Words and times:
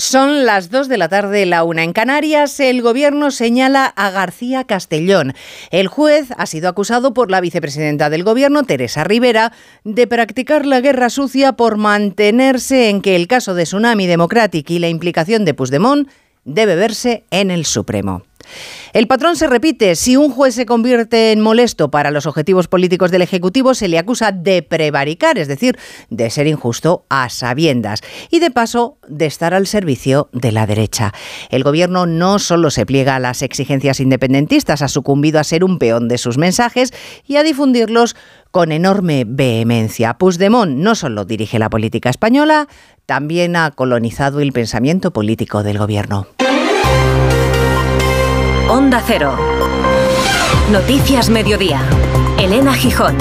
Son 0.00 0.46
las 0.46 0.70
2 0.70 0.88
de 0.88 0.96
la 0.96 1.10
tarde, 1.10 1.44
la 1.44 1.62
una 1.62 1.84
en 1.84 1.92
Canarias. 1.92 2.58
El 2.58 2.80
gobierno 2.80 3.30
señala 3.30 3.84
a 3.84 4.10
García 4.10 4.64
Castellón. 4.64 5.34
El 5.70 5.88
juez 5.88 6.28
ha 6.38 6.46
sido 6.46 6.70
acusado 6.70 7.12
por 7.12 7.30
la 7.30 7.42
vicepresidenta 7.42 8.08
del 8.08 8.24
gobierno, 8.24 8.62
Teresa 8.62 9.04
Rivera, 9.04 9.52
de 9.84 10.06
practicar 10.06 10.64
la 10.64 10.80
guerra 10.80 11.10
sucia 11.10 11.52
por 11.52 11.76
mantenerse 11.76 12.88
en 12.88 13.02
que 13.02 13.14
el 13.14 13.28
caso 13.28 13.52
de 13.52 13.64
Tsunami 13.64 14.06
Democratic 14.06 14.70
y 14.70 14.78
la 14.78 14.88
implicación 14.88 15.44
de 15.44 15.52
Puigdemont 15.52 16.08
debe 16.46 16.76
verse 16.76 17.24
en 17.30 17.50
el 17.50 17.66
Supremo. 17.66 18.22
El 18.92 19.06
patrón 19.06 19.36
se 19.36 19.46
repite. 19.46 19.94
Si 19.94 20.16
un 20.16 20.30
juez 20.30 20.54
se 20.54 20.66
convierte 20.66 21.32
en 21.32 21.40
molesto 21.40 21.90
para 21.90 22.10
los 22.10 22.26
objetivos 22.26 22.68
políticos 22.68 23.10
del 23.10 23.22
Ejecutivo, 23.22 23.74
se 23.74 23.88
le 23.88 23.98
acusa 23.98 24.32
de 24.32 24.62
prevaricar, 24.62 25.38
es 25.38 25.48
decir, 25.48 25.78
de 26.08 26.30
ser 26.30 26.46
injusto 26.46 27.04
a 27.08 27.28
sabiendas 27.28 28.00
y 28.30 28.40
de 28.40 28.50
paso 28.50 28.98
de 29.08 29.26
estar 29.26 29.54
al 29.54 29.66
servicio 29.66 30.28
de 30.32 30.52
la 30.52 30.66
derecha. 30.66 31.12
El 31.50 31.62
gobierno 31.62 32.06
no 32.06 32.38
solo 32.38 32.70
se 32.70 32.86
pliega 32.86 33.16
a 33.16 33.20
las 33.20 33.42
exigencias 33.42 34.00
independentistas, 34.00 34.82
ha 34.82 34.88
sucumbido 34.88 35.38
a 35.38 35.44
ser 35.44 35.64
un 35.64 35.78
peón 35.78 36.08
de 36.08 36.18
sus 36.18 36.38
mensajes 36.38 36.92
y 37.26 37.36
a 37.36 37.42
difundirlos 37.42 38.16
con 38.50 38.72
enorme 38.72 39.24
vehemencia. 39.26 40.14
Puigdemont 40.14 40.72
no 40.76 40.94
solo 40.94 41.24
dirige 41.24 41.58
la 41.58 41.70
política 41.70 42.10
española, 42.10 42.68
también 43.06 43.56
ha 43.56 43.70
colonizado 43.70 44.40
el 44.40 44.52
pensamiento 44.52 45.12
político 45.12 45.62
del 45.62 45.78
gobierno. 45.78 46.26
Onda 48.70 49.02
Cero. 49.04 49.36
Noticias 50.70 51.28
Mediodía. 51.28 51.82
Elena 52.38 52.72
Gijón. 52.72 53.16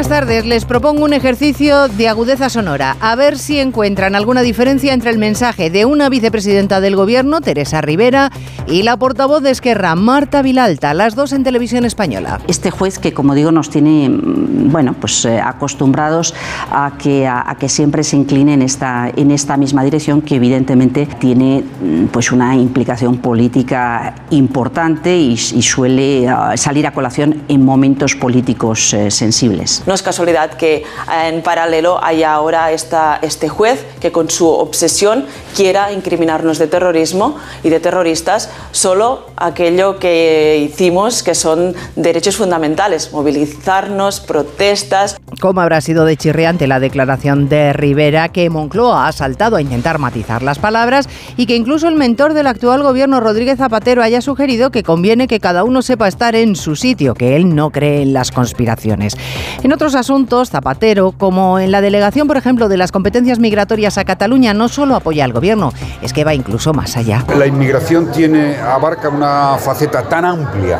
Buenas 0.00 0.18
tardes, 0.18 0.46
les 0.46 0.64
propongo 0.64 1.04
un 1.04 1.12
ejercicio 1.12 1.88
de 1.88 2.08
agudeza 2.08 2.48
sonora, 2.48 2.96
a 3.00 3.14
ver 3.16 3.36
si 3.36 3.60
encuentran 3.60 4.14
alguna 4.14 4.40
diferencia 4.40 4.94
entre 4.94 5.10
el 5.10 5.18
mensaje 5.18 5.68
de 5.68 5.84
una 5.84 6.08
vicepresidenta 6.08 6.80
del 6.80 6.96
gobierno, 6.96 7.42
Teresa 7.42 7.82
Rivera, 7.82 8.32
y 8.66 8.82
la 8.82 8.96
portavoz 8.96 9.42
de 9.42 9.50
Esquerra, 9.50 9.94
Marta 9.96 10.40
Vilalta, 10.40 10.94
las 10.94 11.16
dos 11.16 11.34
en 11.34 11.44
televisión 11.44 11.84
española. 11.84 12.40
Este 12.48 12.70
juez 12.70 12.98
que, 12.98 13.12
como 13.12 13.34
digo, 13.34 13.52
nos 13.52 13.68
tiene 13.68 14.08
mm, 14.08 14.72
bueno, 14.72 14.94
pues, 14.94 15.22
eh, 15.26 15.38
acostumbrados 15.38 16.34
a 16.70 16.92
que, 16.96 17.26
a, 17.26 17.54
que 17.58 17.68
siempre 17.68 18.02
se 18.02 18.16
incline 18.16 18.54
en 18.54 18.62
esta, 18.62 19.56
misma 19.58 19.84
dirección, 19.84 20.22
que 20.22 20.36
evidentemente 20.36 21.06
tiene 21.18 21.62
mm, 21.62 22.06
pues, 22.06 22.32
una 22.32 22.56
implicación 22.56 23.18
política 23.18 24.14
importante 24.30 25.14
y, 25.14 25.36
suele 25.36 26.26
ah, 26.26 26.56
salir 26.56 26.86
a 26.86 26.92
colación 26.92 27.42
en 27.48 27.64
momentos 27.64 28.14
políticos 28.14 28.94
eh, 28.94 29.10
sensibles. 29.10 29.82
No 29.90 29.94
es 29.94 30.02
casualidad 30.04 30.52
que 30.52 30.84
en 31.26 31.42
paralelo 31.42 31.98
haya 32.00 32.32
ahora 32.32 32.70
esta, 32.70 33.18
este 33.22 33.48
juez 33.48 33.84
que 34.00 34.12
con 34.12 34.30
su 34.30 34.46
obsesión 34.46 35.26
quiera 35.56 35.90
incriminarnos 35.90 36.60
de 36.60 36.68
terrorismo 36.68 37.36
y 37.64 37.70
de 37.70 37.80
terroristas 37.80 38.50
solo 38.70 39.26
aquello 39.36 39.98
que 39.98 40.64
hicimos 40.64 41.24
que 41.24 41.34
son 41.34 41.74
derechos 41.96 42.36
fundamentales, 42.36 43.12
movilizarnos, 43.12 44.20
protestas. 44.20 45.16
¿Cómo 45.40 45.60
habrá 45.60 45.80
sido 45.80 46.04
de 46.04 46.16
chirriante 46.16 46.68
la 46.68 46.78
declaración 46.78 47.48
de 47.48 47.72
Rivera 47.72 48.28
que 48.28 48.48
Moncloa 48.48 49.08
ha 49.08 49.12
saltado 49.12 49.56
a 49.56 49.60
intentar 49.60 49.98
matizar 49.98 50.44
las 50.44 50.60
palabras 50.60 51.08
y 51.36 51.46
que 51.46 51.56
incluso 51.56 51.88
el 51.88 51.96
mentor 51.96 52.32
del 52.34 52.46
actual 52.46 52.84
gobierno, 52.84 53.18
Rodríguez 53.18 53.58
Zapatero, 53.58 54.04
haya 54.04 54.20
sugerido 54.20 54.70
que 54.70 54.84
conviene 54.84 55.26
que 55.26 55.40
cada 55.40 55.64
uno 55.64 55.82
sepa 55.82 56.06
estar 56.06 56.36
en 56.36 56.54
su 56.54 56.76
sitio, 56.76 57.14
que 57.14 57.34
él 57.34 57.52
no 57.56 57.70
cree 57.70 58.02
en 58.02 58.12
las 58.12 58.30
conspiraciones? 58.30 59.16
En 59.64 59.79
otros 59.80 59.94
asuntos, 59.94 60.50
Zapatero, 60.50 61.14
como 61.16 61.58
en 61.58 61.70
la 61.70 61.80
delegación, 61.80 62.28
por 62.28 62.36
ejemplo, 62.36 62.68
de 62.68 62.76
las 62.76 62.92
competencias 62.92 63.38
migratorias 63.38 63.96
a 63.96 64.04
Cataluña, 64.04 64.52
no 64.52 64.68
solo 64.68 64.94
apoya 64.94 65.24
al 65.24 65.32
gobierno, 65.32 65.72
es 66.02 66.12
que 66.12 66.22
va 66.22 66.34
incluso 66.34 66.74
más 66.74 66.98
allá. 66.98 67.24
La 67.38 67.46
inmigración 67.46 68.12
tiene, 68.12 68.58
abarca 68.58 69.08
una 69.08 69.56
faceta 69.56 70.02
tan 70.02 70.26
amplia, 70.26 70.78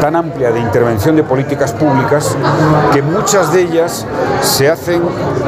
tan 0.00 0.16
amplia 0.16 0.50
de 0.50 0.60
intervención 0.60 1.14
de 1.14 1.24
políticas 1.24 1.74
públicas, 1.74 2.34
que 2.94 3.02
muchas 3.02 3.52
de 3.52 3.64
ellas 3.64 4.06
se 4.40 4.70
hacen 4.70 5.02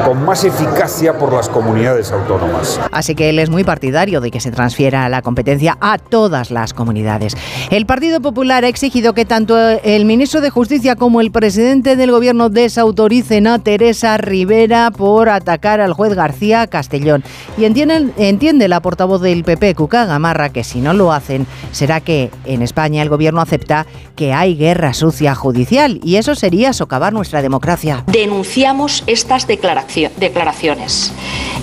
con 0.05 0.23
más 0.23 0.43
eficacia 0.43 1.17
por 1.17 1.33
las 1.33 1.49
comunidades 1.49 2.11
autónomas. 2.11 2.79
Así 2.91 3.15
que 3.15 3.31
él 3.31 3.39
es 3.39 3.49
muy 3.49 3.63
partidario 3.63 4.21
de 4.21 4.29
que 4.29 4.39
se 4.39 4.51
transfiera 4.51 5.09
la 5.09 5.23
competencia 5.23 5.75
a 5.81 5.97
todas 5.97 6.51
las 6.51 6.75
comunidades. 6.75 7.35
El 7.71 7.87
Partido 7.87 8.21
Popular 8.21 8.63
ha 8.63 8.67
exigido 8.67 9.13
que 9.13 9.25
tanto 9.25 9.57
el 9.57 10.05
ministro 10.05 10.39
de 10.39 10.51
Justicia 10.51 10.95
como 10.95 11.19
el 11.19 11.31
presidente 11.31 11.95
del 11.95 12.11
gobierno 12.11 12.49
desautoricen 12.75 13.47
a 13.47 13.59
Teresa 13.59 14.17
Rivera 14.17 14.91
por 14.91 15.29
atacar 15.29 15.79
al 15.79 15.93
juez 15.93 16.13
García 16.13 16.67
Castellón. 16.67 17.23
Y 17.57 17.63
entienden, 17.63 18.13
entiende 18.17 18.67
la 18.67 18.81
portavoz 18.81 19.21
del 19.21 19.45
PP, 19.45 19.75
Cuca 19.75 20.03
Gamarra, 20.03 20.49
que 20.49 20.65
si 20.65 20.81
no 20.81 20.93
lo 20.93 21.13
hacen, 21.13 21.47
será 21.71 22.01
que 22.01 22.31
en 22.43 22.61
España 22.61 23.01
el 23.01 23.07
gobierno 23.07 23.39
acepta 23.39 23.85
que 24.17 24.33
hay 24.33 24.57
guerra 24.57 24.93
sucia 24.93 25.35
judicial 25.35 26.01
y 26.03 26.17
eso 26.17 26.35
sería 26.35 26.73
socavar 26.73 27.13
nuestra 27.13 27.41
democracia. 27.41 28.03
Denunciamos 28.07 29.05
estas 29.07 29.47
declaraciones. 29.47 31.13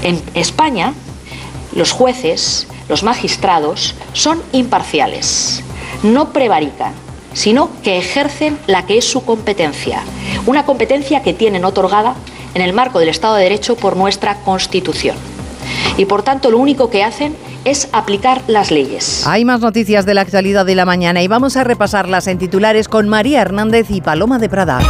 En 0.03 0.19
España, 0.33 0.95
los 1.77 1.93
jueces, 1.93 2.67
los 2.89 3.03
magistrados, 3.03 3.95
son 4.15 4.41
imparciales, 4.53 5.63
no 6.03 6.33
prevarican 6.33 7.02
sino 7.33 7.71
que 7.83 7.99
ejercen 7.99 8.59
la 8.67 8.87
que 8.87 8.99
es 8.99 9.05
su 9.05 9.25
competencia, 9.25 10.03
una 10.47 10.65
competencia 10.65 11.23
que 11.23 11.33
tienen 11.33 11.65
otorgada 11.65 12.15
en 12.55 12.63
el 12.63 12.73
marco 12.73 12.99
del 12.99 13.09
Estado 13.09 13.37
de 13.37 13.45
Derecho 13.45 13.77
por 13.77 13.97
nuestra 13.97 14.37
Constitución. 14.41 15.17
Y 15.97 16.05
por 16.05 16.23
tanto 16.23 16.51
lo 16.51 16.59
único 16.59 16.91
que 16.91 17.05
hacen 17.05 17.35
es 17.65 17.89
aplicar 17.93 18.43
las 18.49 18.71
leyes. 18.71 19.27
Hay 19.27 19.45
más 19.45 19.61
noticias 19.61 20.05
de 20.05 20.15
la 20.15 20.23
actualidad 20.23 20.67
de 20.67 20.75
la 20.75 20.85
mañana 20.85 21.23
y 21.23 21.29
vamos 21.29 21.57
a 21.57 21.65
repasarlas 21.65 22.27
en 22.27 22.39
titulares 22.39 22.89
con 22.89 23.09
María 23.09 23.41
Hernández 23.41 23.91
y 23.91 24.01
Paloma 24.01 24.39
de 24.39 24.49
Prada. 24.49 24.81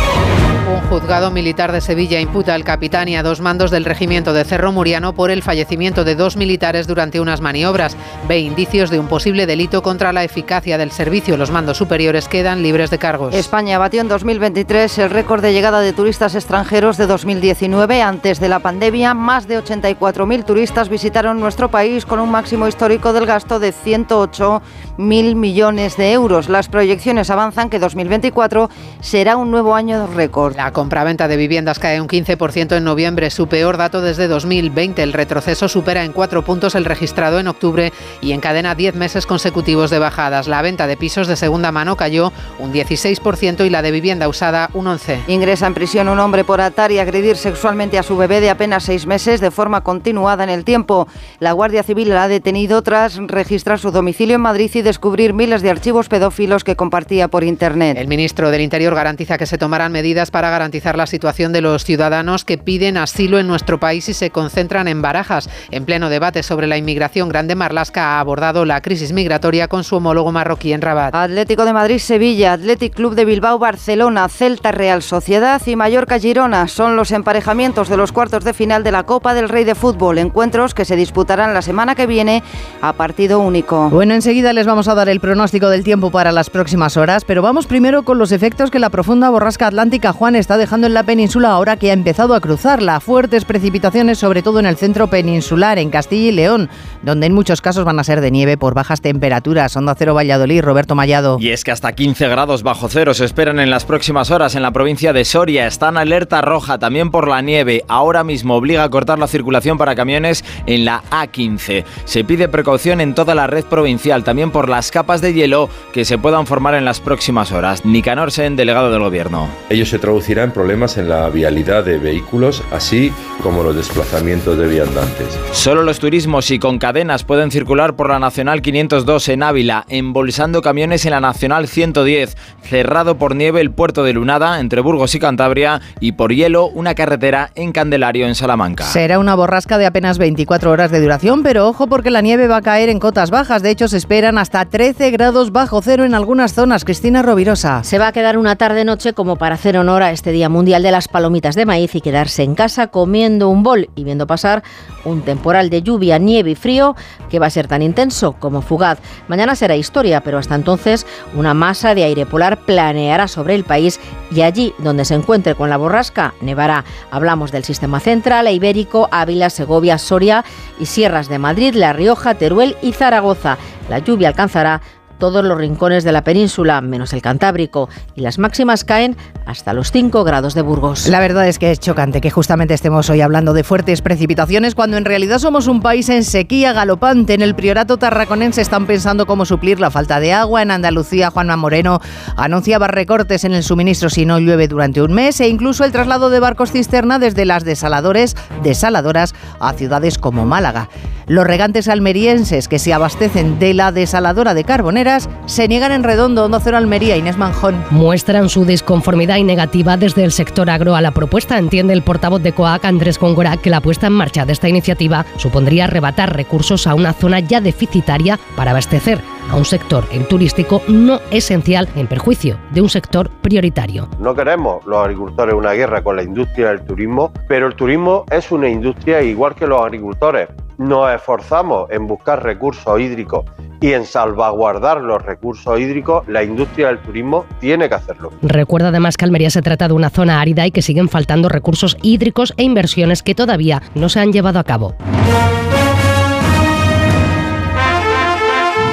Un 0.73 0.81
juzgado 0.89 1.31
militar 1.31 1.71
de 1.71 1.83
Sevilla 1.83 2.19
imputa 2.19 2.55
al 2.55 2.65
capitán 2.65 3.07
y 3.07 3.17
a 3.17 3.23
dos 3.23 3.43
mandos 3.43 3.71
del 3.71 3.85
regimiento 3.85 4.33
de 4.33 4.43
Cerro 4.45 4.73
Muriano 4.73 5.13
por 5.13 5.31
el 5.31 5.43
fallecimiento 5.43 6.03
de 6.03 6.15
dos 6.15 6.39
militares 6.39 6.87
durante 6.87 7.21
unas 7.21 7.43
maniobras. 7.43 7.95
Ve 8.27 8.39
indicios 8.39 8.89
de 8.89 8.99
un 8.99 9.07
posible 9.07 9.45
delito 9.45 9.83
contra 9.83 10.15
la 10.15 10.25
eficacia 10.25 10.79
del 10.79 10.91
servicio. 10.91 11.37
Los 11.37 11.51
mandos 11.51 11.77
superiores 11.77 12.27
quedan 12.27 12.63
libres 12.63 12.89
de 12.89 12.97
cargos. 12.97 13.35
España 13.35 13.77
batió 13.77 14.01
en 14.01 14.09
2023 14.09 14.97
el 14.97 15.11
récord 15.11 15.43
de 15.43 15.53
llegada 15.53 15.81
de 15.81 15.93
turistas 15.93 16.35
extranjeros 16.35 16.97
de 16.97 17.07
2019. 17.07 18.01
Antes 18.01 18.41
de 18.41 18.49
la 18.49 18.61
pandemia, 18.61 19.13
más 19.13 19.47
de 19.47 19.63
84.000 19.63 20.45
turistas 20.47 20.89
visitaron 20.89 21.39
nuestro 21.39 21.71
país 21.71 22.07
con 22.07 22.19
un 22.19 22.31
máximo 22.31 22.67
histórico 22.67 23.13
del 23.13 23.27
gasto 23.27 23.59
de 23.61 23.75
108.000 23.75 25.35
millones 25.35 25.99
de 25.99 26.13
euros. 26.13 26.49
Las 26.49 26.69
proyecciones 26.69 27.29
avanzan 27.29 27.69
que 27.69 27.79
2024 27.79 28.71
será 29.03 29.37
un 29.37 29.51
nuevo 29.51 29.75
año 29.75 30.07
récord. 30.07 30.62
La 30.63 30.71
compraventa 30.71 31.27
de 31.27 31.37
viviendas 31.37 31.81
cae 31.81 32.01
un 32.01 32.07
15% 32.07 32.77
en 32.77 32.85
noviembre, 32.85 33.31
su 33.31 33.49
peor 33.49 33.79
dato 33.79 34.01
desde 34.01 34.29
2020. 34.29 35.03
El 35.03 35.13
retroceso 35.13 35.67
supera 35.67 36.05
en 36.05 36.13
cuatro 36.13 36.45
puntos 36.45 36.77
el 36.77 36.85
registrado 36.85 37.41
en 37.41 37.49
octubre 37.49 37.93
y 38.21 38.31
encadena 38.31 38.77
10 38.77 38.95
meses 38.95 39.27
consecutivos 39.27 39.91
de 39.91 39.99
bajadas. 39.99 40.47
La 40.47 40.63
venta 40.63 40.87
de 40.87 40.97
pisos 40.97 41.27
de 41.27 41.35
segunda 41.35 41.73
mano 41.73 41.97
cayó 41.97 42.33
un 42.61 42.73
16% 42.73 43.67
y 43.67 43.71
la 43.71 43.83
de 43.83 43.91
vivienda 43.91 44.29
usada 44.29 44.71
un 44.73 44.87
11%. 44.87 45.25
Ingresa 45.27 45.67
en 45.67 45.75
prisión 45.75 46.09
un 46.09 46.21
hombre 46.21 46.45
por 46.45 46.61
atar 46.61 46.93
y 46.93 47.01
agredir 47.01 47.37
sexualmente 47.37 47.99
a 47.99 48.05
su 48.05 48.17
bebé 48.17 48.41
de 48.41 48.51
apenas 48.51 48.85
seis 48.85 49.05
meses 49.05 49.41
de 49.41 49.51
forma 49.51 49.81
continuada 49.81 50.45
en 50.45 50.51
el 50.51 50.63
tiempo. 50.63 51.09
La 51.41 51.51
Guardia 51.51 51.83
Civil 51.83 52.11
la 52.11 52.23
ha 52.23 52.29
detenido 52.29 52.83
tras 52.83 53.17
registrar 53.17 53.81
su 53.81 53.91
domicilio 53.91 54.37
en 54.37 54.43
Madrid 54.43 54.71
y 54.75 54.83
descubrir 54.83 55.33
miles 55.33 55.61
de 55.61 55.71
archivos 55.71 56.09
pedófilos 56.09 56.63
que 56.63 56.77
compartía 56.77 57.27
por 57.27 57.43
Internet. 57.43 57.99
El 57.99 58.07
ministro 58.07 58.53
del 58.53 58.61
Interior 58.61 58.95
garantiza 58.95 59.39
que 59.39 59.47
se 59.47 59.59
tomarán 59.59 59.91
medidas 59.91 60.31
para 60.31 60.52
garantizar 60.53 60.97
la 60.97 61.07
situación 61.07 61.53
de 61.53 61.63
los 61.63 61.85
ciudadanos 61.85 62.45
que 62.45 62.59
piden 62.59 62.99
asilo 62.99 63.39
en 63.39 63.49
nuestro 63.49 63.81
país 63.81 64.09
y 64.09 64.15
se 64.15 64.31
concentran 64.31 64.87
en 64.87 65.03
barajas. 65.03 65.49
En 65.71 65.85
pleno 65.85 66.11
debate 66.11 66.43
sobre 66.43 66.67
la 66.67 66.77
inmigración, 66.77 67.31
Grande 67.31 67.55
Marlasca 67.55 68.17
ha 68.17 68.21
abordado 68.21 68.65
la 68.65 68.83
crisis 68.83 69.13
migratoria 69.13 69.69
con 69.69 69.83
su 69.83 69.97
homólogo 69.97 70.31
marroquí 70.31 70.73
en 70.73 70.83
Rabat. 70.83 71.15
Atlético 71.15 71.65
de 71.65 71.73
Madrid, 71.73 71.99
Sevilla, 71.99 72.53
Athletic 72.53 72.95
Club 72.95 73.15
de 73.15 73.25
Bilbao, 73.25 73.59
Barcelona, 73.59 74.29
Celta 74.29 74.73
Real 74.73 75.03
Sociedad 75.03 75.63
y 75.67 75.75
Mallorca 75.75 76.19
Girona 76.19 76.69
son 76.69 76.97
los 76.97 77.13
emparejamientos 77.13 77.89
de 77.89 77.97
los 77.97 78.13
cuartos 78.13 78.45
de 78.45 78.53
final 78.53 78.83
de 78.85 78.93
la 78.93 79.05
Copa 79.05 79.35
del 79.35 79.49
Rey 79.49 79.65
de 79.65 79.75
Fútbol, 79.75 80.19
encuentros 80.19 80.75
que 80.75 80.85
se 80.85 80.97
disputarán 80.97 81.55
la 81.55 81.63
semana 81.63 81.95
que 81.95 82.07
viene 82.07 82.43
a 82.83 82.93
partido 82.93 83.41
único. 83.41 83.89
Bueno, 83.91 84.15
enseguida 84.15 84.53
les 84.53 84.67
vamos 84.67 84.89
a 84.89 84.95
dar 84.95 85.09
el 85.09 85.21
pronóstico 85.21 85.69
del 85.69 85.85
tiempo 85.85 86.11
para 86.11 86.33
las 86.33 86.51
próximas 86.51 86.97
horas, 86.97 87.25
pero 87.25 87.41
vamos 87.43 87.67
primero 87.67 88.03
con 88.05 88.19
los 88.19 88.33
efectos 88.33 88.71
que 88.71 88.79
la 88.79 88.91
profunda 88.91 89.31
borrasca 89.31 89.67
atlántica 89.67 90.13
Juan 90.13 90.32
está 90.37 90.57
dejando 90.57 90.87
en 90.87 90.95
la 90.95 91.03
península 91.03 91.51
ahora 91.51 91.77
que 91.77 91.91
ha 91.91 91.95
empezado 91.95 92.35
a 92.35 92.41
cruzarla. 92.41 93.01
Fuertes 93.01 93.45
precipitaciones, 93.45 94.19
sobre 94.19 94.43
todo 94.43 94.61
en 94.61 94.67
el 94.67 94.77
centro 94.77 95.09
peninsular, 95.09 95.79
en 95.79 95.91
Castilla 95.91 96.29
y 96.29 96.33
León, 96.33 96.71
donde 97.03 97.27
en 97.27 97.33
muchos 97.33 97.61
casos 97.61 97.85
van 97.85 97.99
a 97.99 98.05
ser 98.05 98.21
de 98.21 98.31
nieve 98.31 98.57
por 98.57 98.75
bajas 98.75 99.01
temperaturas. 99.01 99.77
Onda 99.77 99.95
Cero 99.97 100.15
Valladolid, 100.15 100.63
Roberto 100.63 100.95
Mallado. 100.95 101.39
Y 101.41 101.51
es 101.51 101.65
que 101.65 101.71
hasta 101.71 101.93
15 101.93 102.29
grados 102.29 102.63
bajo 102.63 102.89
cero 102.89 103.15
se 103.15 103.25
esperan 103.25 103.61
en 103.61 103.71
las 103.71 103.85
próximas 103.85 104.31
horas 104.31 104.55
en 104.55 104.63
la 104.63 104.71
provincia 104.73 105.13
de 105.13 105.25
Soria. 105.25 105.67
Están 105.67 105.97
alerta 105.97 106.41
roja 106.41 106.79
también 106.79 107.11
por 107.11 107.29
la 107.29 107.43
nieve. 107.43 107.85
Ahora 107.89 108.25
mismo 108.25 108.57
obliga 108.57 108.85
a 108.85 108.91
cortar 108.91 109.19
la 109.19 109.27
circulación 109.27 109.79
para 109.79 109.95
camiones 109.95 110.45
en 110.67 110.85
la 110.85 111.03
A15. 111.11 111.85
Se 112.05 112.25
pide 112.25 112.49
precaución 112.49 113.01
en 113.01 113.15
toda 113.15 113.35
la 113.35 113.47
red 113.47 113.65
provincial, 113.65 114.25
también 114.25 114.51
por 114.51 114.69
las 114.69 114.91
capas 114.91 115.21
de 115.21 115.35
hielo 115.35 115.69
que 115.93 116.05
se 116.05 116.19
puedan 116.19 116.47
formar 116.47 116.75
en 116.75 116.85
las 116.85 117.01
próximas 117.01 117.53
horas. 117.53 117.85
Nicanor 117.85 118.33
Sen, 118.33 118.57
delegado 118.57 118.91
del 118.91 119.03
gobierno. 119.03 119.49
Ello 119.71 119.87
se 119.87 119.99
traducirá 120.23 120.45
en 120.45 120.53
problemas 120.53 120.99
en 120.99 121.09
la 121.09 121.29
vialidad 121.31 121.85
de 121.85 121.99
vehículos, 121.99 122.63
así 122.71 123.13
como 123.43 123.65
los 123.65 123.75
desplazamientos 123.75 124.57
de 124.57 124.69
viandantes. 124.69 125.27
Solo 125.51 125.83
los 125.83 125.99
turismos 125.99 126.49
y 126.53 126.61
con 126.61 126.79
cadenas 126.79 127.25
pueden 127.25 127.51
circular 127.51 127.97
por 127.97 128.09
la 128.09 128.21
Nacional 128.21 128.63
502 128.63 129.29
en 129.31 129.43
Ávila, 129.43 129.85
embolsando 129.89 130.63
camiones 130.63 131.05
en 131.07 131.11
la 131.11 131.21
Nacional 131.21 131.67
110, 131.67 132.37
cerrado 132.63 133.19
por 133.19 133.35
nieve 133.35 133.61
el 133.61 133.73
puerto 133.73 134.05
de 134.05 134.13
Lunada 134.13 134.61
entre 134.61 134.81
Burgos 134.81 135.13
y 135.17 135.19
Cantabria 135.19 135.81
y 135.99 136.13
por 136.13 136.33
hielo 136.33 136.69
una 136.69 136.95
carretera 136.95 137.51
en 137.57 137.73
Candelario 137.73 138.29
en 138.29 138.37
Salamanca. 138.37 138.85
Será 138.85 139.19
una 139.19 139.35
borrasca 139.35 139.77
de 139.77 139.87
apenas 139.87 140.19
24 140.19 140.71
horas 140.71 140.93
de 140.93 141.01
duración, 141.01 141.43
pero 141.43 141.67
ojo 141.67 141.89
porque 141.89 142.13
la 142.13 142.21
nieve 142.21 142.47
va 142.47 142.59
a 142.59 142.63
caer 142.63 142.91
en 142.91 143.01
cotas 143.01 143.33
bajas. 143.33 143.63
De 143.63 143.71
hecho, 143.71 143.89
se 143.89 143.97
esperan 143.97 144.39
hasta 144.39 144.67
13 144.67 145.11
grados 145.11 145.51
bajo 145.51 145.83
cero 145.83 146.05
en 146.05 146.15
algunas 146.15 146.55
zonas. 146.55 146.85
Cristina 146.85 147.23
Rovirosa. 147.23 147.83
Se 147.83 147.99
va 147.99 148.07
a 148.07 148.13
quedar 148.13 148.39
una 148.39 148.55
tarde-noche 148.55 149.15
como 149.15 149.35
para 149.35 149.57
hacer 149.57 149.77
honor 149.77 150.05
a 150.05 150.12
este 150.13 150.33
Día 150.33 150.49
Mundial 150.49 150.83
de 150.83 150.91
las 150.91 151.09
Palomitas 151.09 151.55
de 151.55 151.67
Maíz 151.67 151.95
y 151.95 152.01
quedarse 152.01 152.43
en 152.43 152.55
casa 152.55 152.89
comiendo 152.89 153.49
un 153.49 153.63
bol 153.63 153.91
y 153.95 154.05
viendo 154.05 154.27
pasar 154.27 154.63
un 155.05 155.23
temporal 155.23 155.71
de 155.71 155.83
lluvia, 155.83 156.19
nieve 156.19 156.53
y 156.53 156.55
frío 156.55 156.95
que 157.29 157.39
va 157.39 157.47
a 157.47 157.51
ser 157.51 157.67
tan 157.67 157.83
intenso 157.83 158.33
como 158.33 158.63
fugaz. 158.63 158.99
Mañana 159.29 159.57
será 159.57 159.77
historia, 159.77 160.21
pero 160.21 160.39
hasta 160.39 160.55
entonces 160.55 161.07
una 161.35 161.55
masa 161.55 161.95
de 161.95 162.05
aire 162.05 162.27
polar 162.27 162.65
planeará 162.65 163.29
sobre 163.29 163.55
el 163.55 163.65
país 163.65 164.01
y 164.31 164.43
allí 164.43 164.75
donde 164.79 165.05
se 165.05 165.15
encuentre 165.15 165.55
con 165.55 165.71
la 165.71 165.77
borrasca 165.77 166.35
nevará. 166.41 166.85
Hablamos 167.11 167.53
del 167.53 167.65
sistema 167.65 168.01
central, 168.01 168.49
ibérico, 168.49 169.09
Ávila, 169.11 169.51
Segovia, 169.51 169.99
Soria 169.99 170.45
y 170.79 170.87
sierras 170.87 171.29
de 171.29 171.39
Madrid, 171.39 171.75
La 171.75 171.93
Rioja, 171.93 172.35
Teruel 172.35 172.77
y 172.83 172.93
Zaragoza. 172.93 173.59
La 173.89 173.99
lluvia 173.99 174.29
alcanzará 174.29 174.81
todos 175.23 175.45
los 175.45 175.57
rincones 175.57 176.03
de 176.03 176.11
la 176.11 176.25
península, 176.25 176.81
menos 176.81 177.13
el 177.13 177.23
Cantábrico, 177.23 177.89
y 178.17 178.23
las 178.23 178.41
máximas 178.41 178.83
caen 178.83 179.17
hasta 179.47 179.73
los 179.73 179.93
5 179.93 180.25
grados 180.25 180.55
de 180.55 180.63
Burgos. 180.63 181.07
La 181.07 181.21
verdad 181.21 181.47
es 181.47 181.61
que 181.61 181.71
es 181.71 181.79
chocante 181.79 182.21
que 182.21 182.33
justamente 182.33 182.75
estemos 182.75 183.09
hoy 183.09 183.21
hablando 183.21 183.53
de 183.53 183.63
fuertes 183.63 184.03
precipitaciones 184.03 184.75
cuando 184.75 184.97
en 184.97 185.05
realidad 185.05 185.39
somos 185.39 185.69
un 185.69 185.81
país 185.81 186.09
en 186.09 186.25
sequía 186.25 186.73
galopante. 186.73 187.35
En 187.35 187.43
el 187.43 187.55
Priorato 187.55 187.99
Tarraconense 187.99 188.61
están 188.61 188.89
pensando 188.89 189.25
cómo 189.25 189.45
suplir 189.45 189.79
la 189.79 189.93
falta 189.93 190.19
de 190.19 190.33
agua. 190.33 190.61
En 190.61 190.73
Andalucía, 190.73 191.31
Juanma 191.31 191.57
Moreno 191.57 192.01
anunciaba 192.37 192.89
recortes 192.89 193.45
en 193.45 193.53
el 193.53 193.63
suministro 193.63 194.11
si 194.11 194.27
no 194.27 194.41
llueve 194.41 194.67
durante 194.67 195.03
un 195.03 195.13
mes 195.13 195.41
e 195.41 195.47
incluso 195.47 195.85
el 195.85 195.93
traslado 195.93 196.31
de 196.31 196.41
barcos 196.41 196.73
cisterna 196.73 197.21
desde 197.21 197.45
las 197.45 197.63
desaladores, 197.63 198.35
desaladoras 198.65 199.37
a 199.61 199.73
ciudades 199.75 200.19
como 200.19 200.47
Málaga. 200.47 200.89
Los 201.29 201.47
regantes 201.47 201.87
almerienses 201.87 202.67
que 202.67 202.81
se 202.81 202.93
abastecen 202.93 203.61
de 203.61 203.75
la 203.75 203.93
desaladora 203.93 204.55
de 204.55 204.65
Carbonera 204.65 205.12
se 205.47 205.69
niegan 205.69 205.93
en 205.93 206.03
redondo. 206.03 206.45
Onda 206.45 206.61
Cero 206.61 206.77
Almería, 206.77 207.17
Inés 207.17 207.37
Manjón. 207.37 207.85
Muestran 207.91 208.49
su 208.49 208.65
disconformidad 208.65 209.37
y 209.37 209.45
negativa 209.45 209.97
desde 209.97 210.25
el 210.25 210.33
sector 210.33 210.71
agro 210.71 210.95
a 210.95 211.01
la 211.01 211.11
propuesta. 211.11 211.59
Entiende 211.59 211.93
el 211.93 212.03
portavoz 212.03 212.43
de 212.43 212.53
COAC, 212.53 212.85
Andrés 212.85 213.19
Góngora, 213.19 213.57
que 213.57 213.71
la 213.71 213.81
puesta 213.81 214.07
en 214.07 214.15
marcha 214.15 214.45
de 214.45 214.53
esta 214.53 214.69
iniciativa 214.69 215.27
supondría 215.37 215.85
arrebatar 215.85 216.35
recursos 216.35 216.87
a 216.87 216.95
una 216.95 217.13
zona 217.13 217.41
ya 217.41 217.61
deficitaria 217.61 218.39
para 218.57 218.73
abastecer 218.73 219.21
a 219.53 219.57
un 219.57 219.65
sector, 219.65 220.05
el 220.11 220.27
turístico, 220.27 220.83
no 220.89 221.21
esencial 221.31 221.89
en 221.95 222.07
perjuicio 222.07 222.59
de 222.73 222.81
un 222.81 222.89
sector 222.89 223.31
prioritario. 223.43 224.09
No 224.19 224.35
queremos 224.35 224.85
los 224.87 225.05
agricultores 225.05 225.55
una 225.55 225.73
guerra 225.73 226.03
con 226.03 226.17
la 226.17 226.23
industria 226.23 226.69
del 226.69 226.83
turismo, 226.85 227.33
pero 227.49 227.67
el 227.67 227.75
turismo 227.75 228.25
es 228.31 228.51
una 228.51 228.69
industria 228.69 229.23
igual 229.23 229.55
que 229.55 229.67
los 229.67 229.81
agricultores. 229.81 230.49
Nos 230.79 231.15
esforzamos 231.15 231.91
en 231.91 232.07
buscar 232.07 232.43
recursos 232.43 232.99
hídricos 232.99 233.45
y 233.83 233.93
en 233.93 234.07
salvaguardar 234.07 235.03
los 235.03 235.21
recursos 235.21 235.79
hídricos, 235.79 236.27
la 236.29 236.43
industria 236.43 236.89
del 236.89 236.99
turismo 237.01 237.45
tiene 237.61 237.89
que 237.89 237.97
hacerlo. 237.97 238.31
Recuerda 238.41 238.89
además 238.89 239.17
que 239.17 239.27
Almería 239.27 239.51
se 239.51 239.61
trata 239.61 239.89
de 239.89 239.95
una 239.95 240.09
zona 240.09 240.41
árida 240.41 240.67
y 240.67 240.71
que 240.71 240.83
siguen 240.83 241.09
faltando 241.09 241.49
recursos 241.49 241.97
hídricos 242.01 242.55
e 242.57 242.63
inversiones 242.63 243.23
que 243.23 243.35
todavía 243.35 243.83
no 243.95 244.09
se 244.09 244.21
han 244.21 244.33
llevado 244.33 244.59
a 244.59 244.65
cabo. 244.65 244.95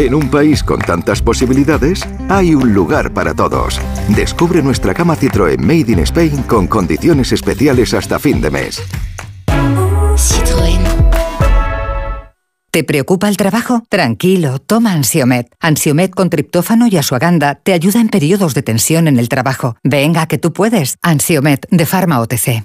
En 0.00 0.14
un 0.14 0.30
país 0.30 0.64
con 0.64 0.80
tantas 0.80 1.20
posibilidades, 1.20 2.00
hay 2.30 2.54
un 2.54 2.72
lugar 2.72 3.12
para 3.12 3.34
todos. 3.34 3.78
Descubre 4.08 4.62
nuestra 4.62 4.94
cama 4.94 5.14
Citroën 5.14 5.58
Made 5.58 5.92
in 5.92 5.98
Spain 5.98 6.42
con 6.44 6.66
condiciones 6.66 7.32
especiales 7.32 7.92
hasta 7.92 8.18
fin 8.18 8.40
de 8.40 8.50
mes. 8.50 8.82
Citroën. 10.16 10.80
¿Te 12.70 12.82
preocupa 12.82 13.28
el 13.28 13.36
trabajo? 13.36 13.82
Tranquilo, 13.90 14.58
toma 14.58 14.92
Ansiomet. 14.92 15.48
Ansiomet 15.60 16.14
con 16.14 16.30
triptófano 16.30 16.86
y 16.86 16.96
asuaganda 16.96 17.56
te 17.56 17.74
ayuda 17.74 18.00
en 18.00 18.08
periodos 18.08 18.54
de 18.54 18.62
tensión 18.62 19.06
en 19.06 19.18
el 19.18 19.28
trabajo. 19.28 19.76
Venga, 19.84 20.26
que 20.26 20.38
tú 20.38 20.54
puedes. 20.54 20.96
Ansiomet 21.02 21.66
de 21.70 21.84
Pharma 21.84 22.20
OTC. 22.20 22.64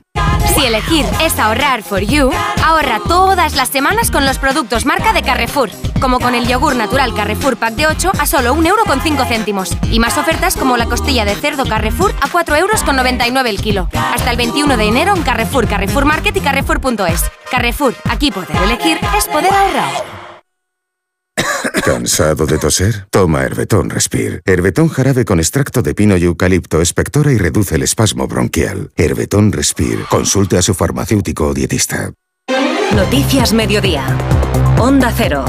Si 0.55 0.65
elegir 0.65 1.05
es 1.21 1.37
ahorrar 1.37 1.83
for 1.83 1.99
you, 1.99 2.31
ahorra 2.63 3.01
todas 3.05 3.55
las 3.55 3.67
semanas 3.67 4.09
con 4.09 4.25
los 4.25 4.39
productos 4.39 4.85
marca 4.85 5.11
de 5.11 5.21
Carrefour, 5.21 5.69
como 5.99 6.21
con 6.21 6.33
el 6.33 6.47
yogur 6.47 6.77
natural 6.77 7.13
Carrefour 7.13 7.57
Pack 7.57 7.73
de 7.73 7.87
8 7.87 8.13
a 8.17 8.25
solo 8.25 8.55
1,5 8.55 9.27
céntimos. 9.27 9.75
Y 9.91 9.99
más 9.99 10.17
ofertas 10.17 10.55
como 10.55 10.77
la 10.77 10.85
costilla 10.85 11.25
de 11.25 11.35
cerdo 11.35 11.65
Carrefour 11.65 12.15
a 12.21 12.29
4,99 12.29 12.57
euros 12.57 13.45
el 13.45 13.61
kilo. 13.61 13.89
Hasta 13.93 14.31
el 14.31 14.37
21 14.37 14.77
de 14.77 14.85
enero 14.85 15.13
en 15.13 15.23
Carrefour, 15.23 15.67
Carrefour 15.67 16.05
Market 16.05 16.37
y 16.37 16.39
Carrefour.es. 16.39 17.29
Carrefour, 17.51 17.93
aquí 18.09 18.31
poder 18.31 18.55
elegir 18.63 18.97
es 19.17 19.27
poder 19.27 19.53
ahorrar. 19.53 20.24
¿Cansado 21.85 22.47
de 22.47 22.57
toser? 22.57 23.05
Toma 23.11 23.43
Herbetón 23.43 23.91
Respire. 23.91 24.41
Herbetón 24.43 24.89
jarabe 24.89 25.23
con 25.23 25.39
extracto 25.39 25.83
de 25.83 25.93
pino 25.93 26.17
y 26.17 26.23
eucalipto 26.23 26.81
espectora 26.81 27.31
y 27.31 27.37
reduce 27.37 27.75
el 27.75 27.83
espasmo 27.83 28.27
bronquial. 28.27 28.89
Herbetón 28.95 29.51
Respire. 29.51 30.03
Consulte 30.09 30.57
a 30.57 30.63
su 30.63 30.73
farmacéutico 30.73 31.45
o 31.45 31.53
dietista. 31.53 32.11
Noticias 32.95 33.53
Mediodía. 33.53 34.03
Onda 34.79 35.13
Cero. 35.15 35.45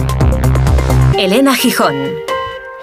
Elena 1.16 1.56
Gijón. 1.56 1.94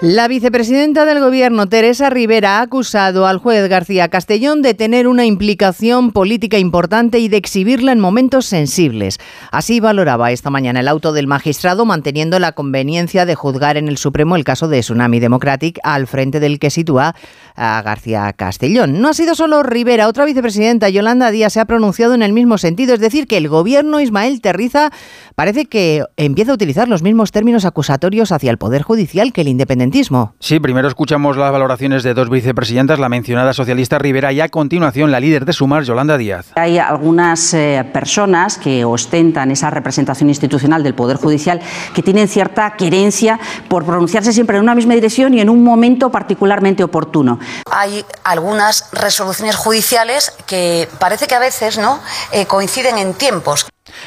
La 0.06 0.28
vicepresidenta 0.28 1.06
del 1.06 1.18
Gobierno, 1.18 1.66
Teresa 1.66 2.10
Rivera, 2.10 2.58
ha 2.58 2.60
acusado 2.60 3.26
al 3.26 3.38
juez 3.38 3.66
García 3.70 4.08
Castellón 4.08 4.60
de 4.60 4.74
tener 4.74 5.08
una 5.08 5.24
implicación 5.24 6.12
política 6.12 6.58
importante 6.58 7.20
y 7.20 7.28
de 7.28 7.38
exhibirla 7.38 7.90
en 7.90 8.00
momentos 8.00 8.44
sensibles. 8.44 9.18
Así 9.50 9.80
valoraba 9.80 10.30
esta 10.30 10.50
mañana 10.50 10.80
el 10.80 10.88
auto 10.88 11.14
del 11.14 11.26
magistrado, 11.26 11.86
manteniendo 11.86 12.38
la 12.38 12.52
conveniencia 12.52 13.24
de 13.24 13.34
juzgar 13.34 13.78
en 13.78 13.88
el 13.88 13.96
Supremo 13.96 14.36
el 14.36 14.44
caso 14.44 14.68
de 14.68 14.80
Tsunami 14.80 15.20
Democratic, 15.20 15.78
al 15.82 16.06
frente 16.06 16.38
del 16.38 16.58
que 16.58 16.68
sitúa 16.68 17.14
a 17.56 17.80
García 17.80 18.30
Castellón. 18.34 19.00
No 19.00 19.08
ha 19.08 19.14
sido 19.14 19.34
solo 19.34 19.62
Rivera, 19.62 20.08
otra 20.08 20.26
vicepresidenta, 20.26 20.90
Yolanda 20.90 21.30
Díaz, 21.30 21.54
se 21.54 21.60
ha 21.60 21.64
pronunciado 21.64 22.12
en 22.12 22.20
el 22.20 22.34
mismo 22.34 22.58
sentido, 22.58 22.92
es 22.92 23.00
decir, 23.00 23.26
que 23.26 23.38
el 23.38 23.48
Gobierno 23.48 24.00
Ismael 24.00 24.42
Terriza 24.42 24.90
parece 25.34 25.64
que 25.64 26.04
empieza 26.18 26.50
a 26.50 26.56
utilizar 26.56 26.88
los 26.88 27.02
mismos 27.02 27.32
términos 27.32 27.64
acusatorios 27.64 28.32
hacia 28.32 28.50
el 28.50 28.58
Poder 28.58 28.82
Judicial 28.82 29.32
que 29.32 29.40
el 29.40 29.48
Independiente 29.48 29.93
independentismo. 29.94 30.34
Sí, 30.40 30.60
primero 30.60 30.88
escuchamos 30.88 31.36
las 31.36 31.52
valoraciones 31.52 32.02
de 32.02 32.14
dos 32.14 32.28
vicepresidentas, 32.28 32.98
la 32.98 33.08
mencionada 33.08 33.52
socialista 33.52 33.98
Rivera 33.98 34.32
y 34.32 34.40
a 34.40 34.48
continuación 34.48 35.10
la 35.10 35.20
líder 35.20 35.44
de 35.44 35.52
Sumar, 35.52 35.84
Yolanda 35.84 36.18
Díaz. 36.18 36.52
Hay 36.56 36.78
algunas 36.78 37.54
eh, 37.54 37.88
personas 37.92 38.58
que 38.58 38.84
ostentan 38.84 39.50
esa 39.50 39.70
representación 39.70 40.28
institucional 40.28 40.82
del 40.82 40.94
Poder 40.94 41.16
Judicial 41.16 41.60
que 41.94 42.02
tienen 42.02 42.28
cierta 42.28 42.74
querencia 42.76 43.38
por 43.68 43.84
pronunciarse 43.84 44.32
siempre 44.32 44.56
en 44.56 44.62
una 44.62 44.74
misma 44.74 44.94
dirección 44.94 45.34
y 45.34 45.40
en 45.40 45.48
un 45.48 45.62
momento 45.62 46.10
particularmente 46.10 46.82
oportuno. 46.82 47.38
Hay 47.70 48.04
algunas 48.24 48.90
resoluciones 48.92 49.56
judiciales 49.56 50.32
que 50.46 50.88
parece 50.98 51.26
que 51.26 51.34
a 51.34 51.40
veces 51.40 51.78
no 51.78 52.00
eh, 52.32 52.46
coinciden 52.46 52.98
en 52.98 53.14
tiempos. 53.14 53.66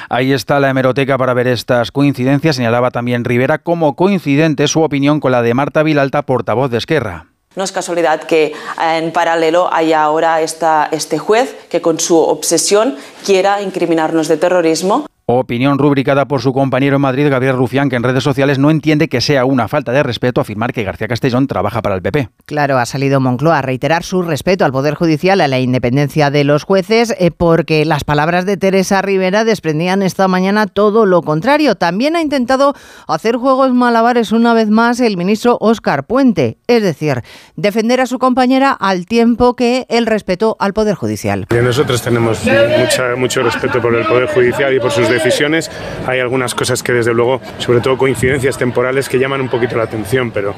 Ahí 0.09 0.33
está 0.33 0.59
la 0.59 0.69
hemeroteca 0.69 1.17
para 1.17 1.33
ver 1.33 1.47
estas 1.47 1.91
coincidencias. 1.91 2.55
Señalaba 2.55 2.91
también 2.91 3.23
Rivera 3.23 3.57
como 3.59 3.95
coincidente 3.95 4.67
su 4.67 4.81
opinión 4.81 5.19
con 5.19 5.31
la 5.31 5.41
de 5.41 5.53
Marta 5.53 5.83
Vilalta, 5.83 6.21
portavoz 6.23 6.71
de 6.71 6.77
Esquerra. 6.77 7.27
No 7.55 7.63
es 7.63 7.71
casualidad 7.71 8.21
que 8.21 8.53
en 8.79 9.11
paralelo 9.11 9.73
haya 9.73 10.03
ahora 10.03 10.41
este 10.41 11.17
juez 11.17 11.55
que 11.69 11.81
con 11.81 11.99
su 11.99 12.17
obsesión 12.17 12.97
quiera 13.25 13.61
incriminarnos 13.63 14.27
de 14.27 14.37
terrorismo. 14.37 15.07
Opinión 15.29 15.77
rubricada 15.77 16.25
por 16.29 16.41
su 16.41 16.53
compañero 16.53 16.95
en 16.95 17.01
Madrid, 17.01 17.29
Gabriel 17.29 17.57
Rufián, 17.57 17.89
que 17.89 17.97
en 17.97 18.03
redes 18.03 18.23
sociales 18.23 18.59
no 18.59 18.71
entiende 18.71 19.09
que 19.09 19.19
sea 19.19 19.43
una 19.43 19.67
falta 19.67 19.91
de 19.91 20.01
respeto 20.01 20.39
afirmar 20.39 20.71
que 20.71 20.85
García 20.85 21.09
Castellón 21.09 21.47
trabaja 21.47 21.81
para 21.81 21.95
el 21.95 22.01
PP. 22.01 22.29
Claro, 22.45 22.77
ha 22.77 22.85
salido 22.85 23.19
Moncloa 23.19 23.57
a 23.57 23.61
reiterar 23.61 24.03
su 24.03 24.21
respeto 24.21 24.63
al 24.63 24.71
Poder 24.71 24.95
Judicial, 24.95 25.41
a 25.41 25.49
la 25.49 25.59
independencia 25.59 26.31
de 26.31 26.45
los 26.45 26.63
jueces, 26.63 27.13
eh, 27.19 27.31
porque 27.31 27.83
las 27.83 28.05
palabras 28.05 28.45
de 28.45 28.55
Teresa 28.55 29.01
Rivera 29.01 29.43
desprendían 29.43 30.01
esta 30.01 30.29
mañana 30.29 30.65
todo 30.65 31.05
lo 31.05 31.21
contrario. 31.21 31.75
También 31.75 32.15
ha 32.15 32.21
intentado 32.21 32.73
hacer 33.05 33.35
juegos 33.35 33.73
malabares 33.73 34.31
una 34.31 34.53
vez 34.53 34.69
más 34.69 35.01
el 35.01 35.17
ministro 35.17 35.57
Óscar 35.59 36.05
Puente, 36.05 36.57
es 36.67 36.83
decir, 36.83 37.21
defender 37.57 37.99
a 37.99 38.05
su 38.05 38.17
compañera 38.17 38.71
al 38.71 39.05
tiempo 39.05 39.57
que 39.57 39.87
el 39.89 40.05
respeto 40.05 40.55
al 40.57 40.71
Poder 40.71 40.95
Judicial. 40.95 41.47
Nosotros 41.49 42.01
tenemos 42.01 42.45
mucha, 42.45 43.17
mucho 43.17 43.43
respeto 43.43 43.81
por 43.81 43.93
el 43.93 44.05
Poder 44.05 44.29
Judicial 44.29 44.73
y 44.73 44.79
por 44.79 44.91
sus 44.91 45.16
decisiones. 45.23 45.71
Hay 46.05 46.19
algunas 46.19 46.55
cosas 46.55 46.83
que 46.83 46.93
desde 46.93 47.13
luego, 47.13 47.41
sobre 47.57 47.81
todo 47.81 47.97
coincidencias 47.97 48.57
temporales 48.57 49.09
que 49.09 49.19
llaman 49.19 49.41
un 49.41 49.49
poquito 49.49 49.75
la 49.77 49.83
atención, 49.83 50.31
pero, 50.31 50.53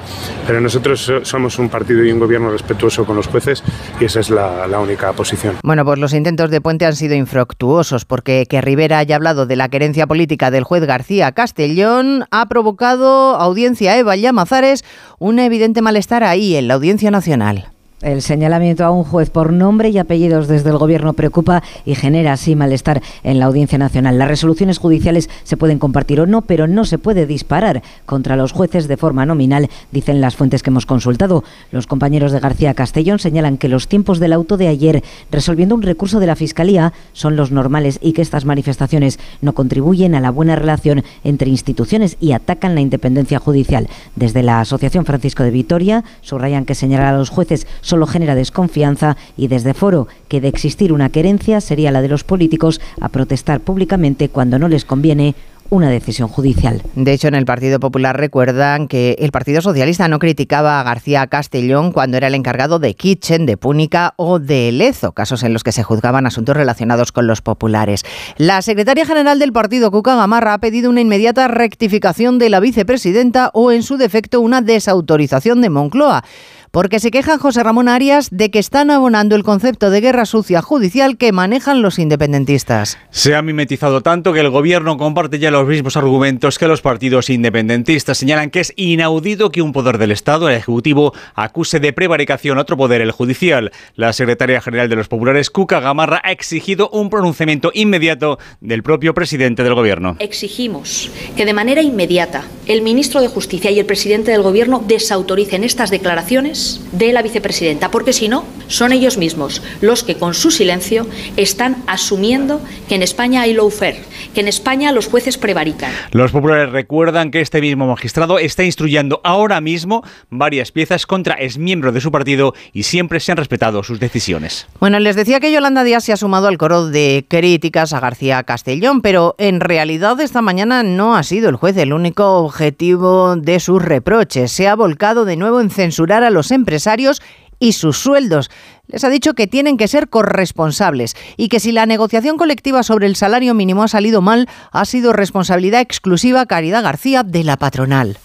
pero 0.45 0.61
nosotros 0.61 1.11
somos 1.23 1.59
un 1.59 1.69
partido 1.69 2.03
y 2.03 2.11
un 2.11 2.19
gobierno 2.19 2.51
respetuoso 2.51 3.05
con 3.05 3.15
los 3.15 3.27
jueces 3.27 3.63
y 3.99 4.05
esa 4.05 4.19
es 4.19 4.29
la, 4.29 4.67
única 4.79 5.11
posición. 5.11 5.57
Bueno, 5.63 5.83
pues 5.83 5.99
los 5.99 6.13
intentos 6.13 6.49
de 6.49 6.61
Puente 6.61 6.85
han 6.85 6.95
sido 6.95 7.13
infructuosos 7.15 8.05
porque 8.05 8.45
que 8.49 8.61
Rivera 8.61 8.99
haya 8.99 9.17
hablado 9.17 9.45
de 9.45 9.57
la 9.57 9.67
querencia 9.67 10.07
política 10.07 10.51
del 10.51 10.63
juez 10.63 10.85
García 10.85 11.33
Castellón 11.33 12.25
ha 12.31 12.47
provocado 12.47 13.35
audiencia 13.35 13.97
Eva 13.97 14.15
Llamazares 14.15 14.85
un 15.17 15.39
evidente 15.39 15.81
malestar 15.81 16.23
ahí 16.23 16.55
en 16.55 16.67
la 16.67 16.75
Audiencia 16.75 17.11
Nacional. 17.11 17.71
El 18.01 18.21
señalamiento 18.21 18.85
a 18.85 18.91
un 18.91 19.03
juez 19.03 19.29
por 19.29 19.51
nombre 19.51 19.89
y 19.89 19.97
apellidos 19.97 20.47
desde 20.47 20.69
el 20.69 20.77
Gobierno 20.77 21.11
preocupa 21.11 21.63
y 21.83 21.95
genera 21.95 22.31
así 22.31 22.55
malestar 22.55 23.01
en 23.23 23.39
la 23.39 23.45
Audiencia 23.45 23.77
Nacional. 23.77 24.17
Las 24.17 24.29
resoluciones 24.29 24.77
judiciales 24.77 25.29
se 25.43 25.57
pueden 25.57 25.79
compartir 25.79 26.21
o 26.21 26.25
no, 26.25 26.41
pero 26.43 26.65
no 26.65 26.85
se 26.85 26.97
puede 26.97 27.25
disparar 27.25 27.83
contra 28.05 28.37
los 28.37 28.53
jueces 28.53 28.87
de 28.87 28.95
forma 28.95 29.25
nominal, 29.25 29.69
dicen 29.91 30.21
las 30.21 30.37
fuentes 30.37 30.63
que 30.63 30.69
hemos 30.69 30.85
consultado. 30.85 31.43
Los 31.73 31.87
compañeros 31.87 32.31
de 32.31 32.39
García 32.39 32.73
Castellón 32.73 33.19
señalan 33.19 33.57
que 33.57 33.67
los 33.67 33.89
tiempos 33.89 34.19
del 34.19 34.31
auto 34.31 34.55
de 34.55 34.69
ayer, 34.69 35.03
resolviendo 35.29 35.75
un 35.75 35.81
recurso 35.81 36.21
de 36.21 36.27
la 36.27 36.37
Fiscalía, 36.37 36.93
son 37.11 37.35
los 37.35 37.51
normales 37.51 37.99
y 38.01 38.13
que 38.13 38.21
estas 38.21 38.45
manifestaciones 38.45 39.19
no 39.41 39.53
contribuyen 39.53 40.15
a 40.15 40.21
la 40.21 40.31
buena 40.31 40.55
relación 40.55 41.03
entre 41.25 41.49
instituciones 41.49 42.15
y 42.21 42.31
atacan 42.31 42.75
la 42.75 42.81
independencia 42.81 43.39
judicial. 43.39 43.89
Desde 44.15 44.41
la 44.41 44.61
Asociación 44.61 45.03
Francisco 45.03 45.43
de 45.43 45.51
Vitoria 45.51 46.05
subrayan 46.21 46.63
que 46.63 46.75
señalar 46.75 47.13
a 47.13 47.17
los 47.17 47.29
jueces 47.29 47.67
solo 47.89 48.07
genera 48.07 48.35
desconfianza 48.35 49.17
y 49.35 49.47
desde 49.47 49.73
Foro 49.73 50.07
que 50.27 50.39
de 50.39 50.47
existir 50.47 50.93
una 50.93 51.09
querencia 51.09 51.59
sería 51.59 51.91
la 51.91 52.01
de 52.01 52.07
los 52.07 52.23
políticos 52.23 52.79
a 53.01 53.09
protestar 53.09 53.59
públicamente 53.59 54.29
cuando 54.29 54.59
no 54.59 54.67
les 54.67 54.85
conviene 54.85 55.35
una 55.69 55.89
decisión 55.89 56.27
judicial. 56.29 56.81
De 56.95 57.13
hecho, 57.13 57.27
en 57.27 57.35
el 57.35 57.45
Partido 57.45 57.79
Popular 57.79 58.17
recuerdan 58.17 58.87
que 58.87 59.15
el 59.19 59.31
Partido 59.31 59.61
Socialista 59.61 60.07
no 60.07 60.19
criticaba 60.19 60.79
a 60.79 60.83
García 60.83 61.27
Castellón 61.27 61.91
cuando 61.91 62.17
era 62.17 62.27
el 62.27 62.35
encargado 62.35 62.79
de 62.79 62.95
Kitchen, 62.95 63.45
de 63.45 63.57
Púnica 63.57 64.13
o 64.17 64.39
de 64.39 64.71
Lezo, 64.71 65.11
casos 65.11 65.43
en 65.43 65.53
los 65.53 65.63
que 65.63 65.71
se 65.71 65.83
juzgaban 65.83 66.25
asuntos 66.25 66.57
relacionados 66.57 67.11
con 67.11 67.27
los 67.27 67.41
populares. 67.41 68.03
La 68.37 68.61
secretaria 68.61 69.05
general 69.05 69.37
del 69.39 69.53
partido, 69.53 69.91
Cuca 69.91 70.15
Gamarra, 70.15 70.55
ha 70.55 70.59
pedido 70.59 70.89
una 70.89 71.01
inmediata 71.01 71.47
rectificación 71.47 72.39
de 72.39 72.49
la 72.49 72.59
vicepresidenta 72.59 73.51
o, 73.53 73.71
en 73.71 73.83
su 73.83 73.97
defecto, 73.97 74.41
una 74.41 74.61
desautorización 74.61 75.61
de 75.61 75.69
Moncloa 75.69 76.23
porque 76.71 76.99
se 76.99 77.11
queja 77.11 77.37
José 77.37 77.63
Ramón 77.63 77.87
Arias 77.87 78.29
de 78.31 78.51
que 78.51 78.59
están 78.59 78.91
abonando 78.91 79.35
el 79.35 79.43
concepto 79.43 79.89
de 79.89 80.01
guerra 80.01 80.25
sucia 80.25 80.61
judicial 80.61 81.17
que 81.17 81.31
manejan 81.31 81.81
los 81.81 81.99
independentistas. 81.99 82.97
Se 83.09 83.35
ha 83.35 83.41
mimetizado 83.41 84.01
tanto 84.01 84.33
que 84.33 84.39
el 84.39 84.49
gobierno 84.49 84.97
comparte 84.97 85.39
ya 85.39 85.51
los 85.51 85.67
mismos 85.67 85.97
argumentos 85.97 86.59
que 86.59 86.67
los 86.67 86.81
partidos 86.81 87.29
independentistas. 87.29 88.17
Señalan 88.17 88.51
que 88.51 88.59
es 88.59 88.73
inaudito 88.75 89.51
que 89.51 89.61
un 89.61 89.73
poder 89.73 89.97
del 89.97 90.11
Estado, 90.11 90.49
el 90.49 90.55
Ejecutivo, 90.55 91.13
acuse 91.33 91.79
de 91.79 91.93
prevaricación 91.93 92.57
a 92.57 92.61
otro 92.61 92.77
poder, 92.77 93.01
el 93.01 93.11
judicial. 93.11 93.71
La 93.95 94.13
secretaria 94.13 94.61
general 94.61 94.89
de 94.89 94.95
los 94.95 95.07
populares, 95.07 95.49
Cuca 95.49 95.79
Gamarra, 95.79 96.21
ha 96.23 96.31
exigido 96.31 96.89
un 96.89 97.09
pronunciamiento 97.09 97.71
inmediato 97.73 98.37
del 98.61 98.83
propio 98.83 99.13
presidente 99.13 99.63
del 99.63 99.73
gobierno. 99.73 100.15
Exigimos 100.19 101.09
que 101.35 101.45
de 101.45 101.53
manera 101.53 101.81
inmediata 101.81 102.43
el 102.67 102.81
ministro 102.81 103.21
de 103.21 103.27
Justicia 103.27 103.71
y 103.71 103.79
el 103.79 103.85
presidente 103.85 104.31
del 104.31 104.43
gobierno 104.43 104.83
desautoricen 104.85 105.63
estas 105.63 105.89
declaraciones 105.89 106.58
de 106.91 107.13
la 107.13 107.21
vicepresidenta, 107.21 107.91
porque 107.91 108.13
si 108.13 108.27
no, 108.27 108.45
son 108.67 108.91
ellos 108.91 109.17
mismos 109.17 109.61
los 109.81 110.03
que 110.03 110.15
con 110.15 110.33
su 110.33 110.51
silencio 110.51 111.05
están 111.37 111.77
asumiendo 111.87 112.61
que 112.87 112.95
en 112.95 113.03
España 113.03 113.41
hay 113.41 113.53
lawfare, 113.53 114.01
que 114.33 114.41
en 114.41 114.47
España 114.47 114.91
los 114.91 115.07
jueces 115.07 115.37
prevarican. 115.37 115.91
Los 116.11 116.31
populares 116.31 116.71
recuerdan 116.71 117.31
que 117.31 117.41
este 117.41 117.61
mismo 117.61 117.87
magistrado 117.87 118.39
está 118.39 118.63
instruyendo 118.63 119.21
ahora 119.23 119.61
mismo 119.61 120.03
varias 120.29 120.71
piezas 120.71 121.05
contra 121.05 121.35
exmiembros 121.35 121.93
de 121.93 122.01
su 122.01 122.11
partido 122.11 122.53
y 122.73 122.83
siempre 122.83 123.19
se 123.19 123.31
han 123.31 123.37
respetado 123.37 123.83
sus 123.83 123.99
decisiones. 123.99 124.67
Bueno, 124.79 124.99
les 124.99 125.15
decía 125.15 125.39
que 125.39 125.51
Yolanda 125.51 125.83
Díaz 125.83 126.03
se 126.03 126.13
ha 126.13 126.17
sumado 126.17 126.47
al 126.47 126.57
coro 126.57 126.87
de 126.87 127.25
críticas 127.27 127.93
a 127.93 127.99
García 127.99 128.43
Castellón, 128.43 129.01
pero 129.01 129.35
en 129.37 129.59
realidad 129.59 130.19
esta 130.19 130.41
mañana 130.41 130.83
no 130.83 131.15
ha 131.15 131.23
sido 131.23 131.49
el 131.49 131.55
juez 131.55 131.77
el 131.77 131.93
único 131.93 132.37
objetivo 132.39 133.35
de 133.35 133.59
sus 133.59 133.81
reproches. 133.81 134.51
Se 134.51 134.67
ha 134.67 134.75
volcado 134.75 135.25
de 135.25 135.35
nuevo 135.35 135.61
en 135.61 135.69
censurar 135.69 136.23
a 136.23 136.29
los 136.29 136.48
empresarios 136.51 137.21
y 137.59 137.73
sus 137.73 137.97
sueldos. 137.97 138.49
Les 138.87 139.03
ha 139.03 139.09
dicho 139.09 139.33
que 139.33 139.47
tienen 139.47 139.77
que 139.77 139.87
ser 139.87 140.09
corresponsables 140.09 141.15
y 141.37 141.49
que 141.49 141.59
si 141.59 141.71
la 141.71 141.85
negociación 141.85 142.37
colectiva 142.37 142.83
sobre 142.83 143.05
el 143.05 143.15
salario 143.15 143.53
mínimo 143.53 143.83
ha 143.83 143.87
salido 143.87 144.21
mal, 144.21 144.47
ha 144.71 144.85
sido 144.85 145.13
responsabilidad 145.13 145.81
exclusiva 145.81 146.45
Caridad 146.45 146.83
García 146.83 147.23
de 147.23 147.43
la 147.43 147.57
patronal. 147.57 148.17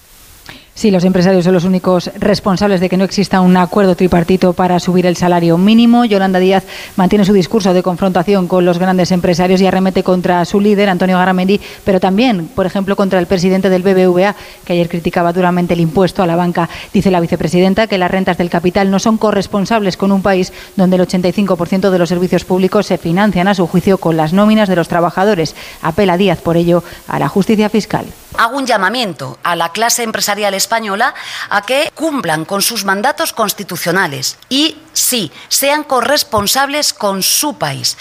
Sí, 0.76 0.90
los 0.90 1.04
empresarios 1.04 1.44
son 1.44 1.54
los 1.54 1.62
únicos 1.62 2.10
responsables 2.18 2.80
de 2.80 2.88
que 2.88 2.96
no 2.96 3.04
exista 3.04 3.40
un 3.40 3.56
acuerdo 3.56 3.94
tripartito 3.94 4.54
para 4.54 4.80
subir 4.80 5.06
el 5.06 5.16
salario 5.16 5.56
mínimo. 5.56 6.04
Yolanda 6.04 6.40
Díaz 6.40 6.64
mantiene 6.96 7.24
su 7.24 7.32
discurso 7.32 7.72
de 7.72 7.84
confrontación 7.84 8.48
con 8.48 8.64
los 8.64 8.80
grandes 8.80 9.12
empresarios 9.12 9.60
y 9.60 9.66
arremete 9.66 10.02
contra 10.02 10.44
su 10.44 10.60
líder, 10.60 10.88
Antonio 10.88 11.16
Garamendi, 11.16 11.60
pero 11.84 12.00
también, 12.00 12.48
por 12.48 12.66
ejemplo, 12.66 12.96
contra 12.96 13.20
el 13.20 13.28
presidente 13.28 13.70
del 13.70 13.84
BBVA, 13.84 14.34
que 14.64 14.72
ayer 14.72 14.88
criticaba 14.88 15.32
duramente 15.32 15.74
el 15.74 15.80
impuesto 15.80 16.24
a 16.24 16.26
la 16.26 16.34
banca. 16.34 16.68
Dice 16.92 17.12
la 17.12 17.20
vicepresidenta 17.20 17.86
que 17.86 17.96
las 17.96 18.10
rentas 18.10 18.36
del 18.36 18.50
capital 18.50 18.90
no 18.90 18.98
son 18.98 19.16
corresponsables 19.16 19.96
con 19.96 20.10
un 20.10 20.22
país 20.22 20.52
donde 20.74 20.96
el 20.96 21.06
85% 21.06 21.90
de 21.90 21.98
los 22.00 22.08
servicios 22.08 22.44
públicos 22.44 22.86
se 22.86 22.98
financian, 22.98 23.46
a 23.46 23.54
su 23.54 23.68
juicio, 23.68 23.98
con 23.98 24.16
las 24.16 24.32
nóminas 24.32 24.68
de 24.68 24.74
los 24.74 24.88
trabajadores. 24.88 25.54
Apela 25.82 26.16
Díaz, 26.16 26.40
por 26.40 26.56
ello, 26.56 26.82
a 27.06 27.20
la 27.20 27.28
justicia 27.28 27.68
fiscal. 27.68 28.06
Hago 28.36 28.56
un 28.56 28.66
llamamiento 28.66 29.38
a 29.44 29.54
la 29.54 29.68
clase 29.68 30.02
empresarial 30.02 30.54
española 30.64 31.14
a 31.50 31.62
que 31.62 31.92
cumplan 31.94 32.44
con 32.44 32.62
sus 32.62 32.84
mandatos 32.84 33.32
constitucionales 33.32 34.38
y, 34.48 34.78
sí, 34.92 35.30
sean 35.48 35.84
corresponsables 35.84 36.92
con 36.92 37.22
su 37.22 37.58
país. 37.58 37.96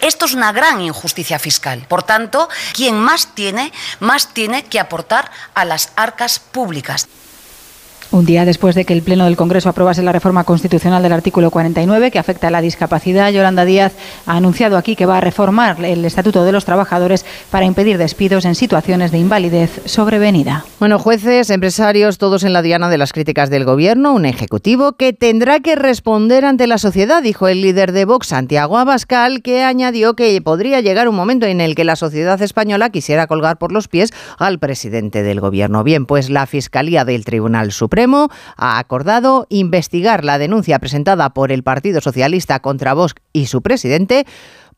Esto 0.00 0.26
es 0.26 0.34
una 0.34 0.52
gran 0.52 0.80
injusticia 0.80 1.38
fiscal. 1.38 1.86
Por 1.88 2.02
tanto, 2.02 2.48
quien 2.74 3.00
más 3.00 3.34
tiene, 3.34 3.72
más 4.00 4.34
tiene 4.34 4.64
que 4.64 4.78
aportar 4.78 5.30
a 5.54 5.64
las 5.64 5.92
arcas 5.96 6.38
públicas. 6.38 7.08
Un 8.12 8.26
día 8.26 8.44
después 8.44 8.74
de 8.74 8.84
que 8.84 8.92
el 8.92 9.00
Pleno 9.00 9.24
del 9.24 9.38
Congreso 9.38 9.70
aprobase 9.70 10.02
la 10.02 10.12
reforma 10.12 10.44
constitucional 10.44 11.02
del 11.02 11.14
artículo 11.14 11.50
49 11.50 12.10
que 12.10 12.18
afecta 12.18 12.48
a 12.48 12.50
la 12.50 12.60
discapacidad, 12.60 13.30
Yolanda 13.30 13.64
Díaz 13.64 13.94
ha 14.26 14.36
anunciado 14.36 14.76
aquí 14.76 14.96
que 14.96 15.06
va 15.06 15.16
a 15.16 15.22
reformar 15.22 15.82
el 15.82 16.04
Estatuto 16.04 16.44
de 16.44 16.52
los 16.52 16.66
Trabajadores 16.66 17.24
para 17.50 17.64
impedir 17.64 17.96
despidos 17.96 18.44
en 18.44 18.54
situaciones 18.54 19.12
de 19.12 19.18
invalidez 19.18 19.80
sobrevenida. 19.86 20.66
Bueno, 20.78 20.98
jueces, 20.98 21.48
empresarios, 21.48 22.18
todos 22.18 22.44
en 22.44 22.52
la 22.52 22.60
diana 22.60 22.90
de 22.90 22.98
las 22.98 23.14
críticas 23.14 23.48
del 23.48 23.64
Gobierno, 23.64 24.12
un 24.12 24.26
ejecutivo 24.26 24.92
que 24.92 25.14
tendrá 25.14 25.60
que 25.60 25.74
responder 25.74 26.44
ante 26.44 26.66
la 26.66 26.76
sociedad, 26.76 27.22
dijo 27.22 27.48
el 27.48 27.62
líder 27.62 27.92
de 27.92 28.04
Vox, 28.04 28.26
Santiago 28.26 28.76
Abascal, 28.76 29.40
que 29.40 29.62
añadió 29.62 30.16
que 30.16 30.38
podría 30.42 30.82
llegar 30.82 31.08
un 31.08 31.16
momento 31.16 31.46
en 31.46 31.62
el 31.62 31.74
que 31.74 31.84
la 31.84 31.96
sociedad 31.96 32.42
española 32.42 32.90
quisiera 32.90 33.26
colgar 33.26 33.56
por 33.56 33.72
los 33.72 33.88
pies 33.88 34.12
al 34.36 34.58
presidente 34.58 35.22
del 35.22 35.40
Gobierno. 35.40 35.82
Bien, 35.82 36.04
pues 36.04 36.28
la 36.28 36.44
Fiscalía 36.44 37.06
del 37.06 37.24
Tribunal 37.24 37.72
Supremo 37.72 38.01
Ha 38.56 38.78
acordado 38.78 39.46
investigar 39.48 40.24
la 40.24 40.38
denuncia 40.38 40.78
presentada 40.78 41.30
por 41.30 41.52
el 41.52 41.62
Partido 41.62 42.00
Socialista 42.00 42.60
contra 42.60 42.94
Bosch 42.94 43.16
y 43.32 43.46
su 43.46 43.62
presidente 43.62 44.26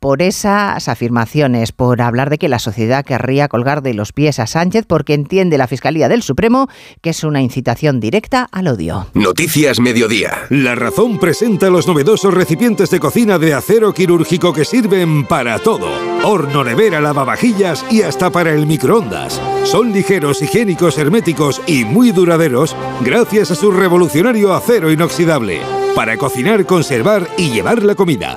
por 0.05 0.21
esas 0.21 0.87
afirmaciones, 0.91 1.73
por 1.73 2.03
hablar 2.03 2.29
de 2.29 2.37
que 2.37 2.51
la 2.51 2.59
sociedad 2.59 3.07
querría 3.07 3.49
colgar 3.49 3.81
de 3.81 3.95
los 3.95 4.13
pies 4.13 4.39
a 4.39 4.47
Sánchez 4.47 4.85
porque 4.87 5.15
entiende 5.15 5.57
la 5.57 5.67
Fiscalía 5.67 6.11
del 6.11 6.23
Supremo 6.23 6.69
que 7.01 7.09
es 7.09 7.25
una 7.25 7.41
incitación 7.41 8.01
directa 8.01 8.47
al 8.53 8.69
odio. 8.69 9.07
Noticias 9.15 9.81
Mediodía. 9.81 10.43
La 10.51 10.75
Razón 10.75 11.19
presenta 11.19 11.71
los 11.71 11.89
novedosos 11.89 12.35
recipientes 12.35 12.91
de 12.91 13.01
cocina 13.01 13.39
de 13.39 13.55
acero 13.55 13.95
quirúrgico 13.95 14.53
que 14.53 14.67
sirven 14.67 15.27
para 15.27 15.59
todo. 15.59 15.89
Horno, 16.23 16.65
nevera, 16.65 17.01
lavavajillas 17.01 17.83
y 17.91 18.03
hasta 18.03 18.29
para 18.29 18.53
el 18.53 18.67
microondas. 18.67 19.41
Son 19.63 19.91
ligeros, 19.91 20.43
higiénicos, 20.43 20.99
herméticos 20.99 21.63
y 21.67 21.87
muy 21.87 22.11
duraderos 22.13 22.77
gracias 23.01 23.53
a 23.53 23.55
su 23.55 23.71
revolucionario 23.71 24.53
acero 24.53 24.93
inoxidable 24.93 25.63
para 25.95 26.19
cocinar, 26.19 26.67
conservar 26.67 27.27
y 27.39 27.49
llevar 27.49 27.83
la 27.83 27.95
comida. 27.95 28.37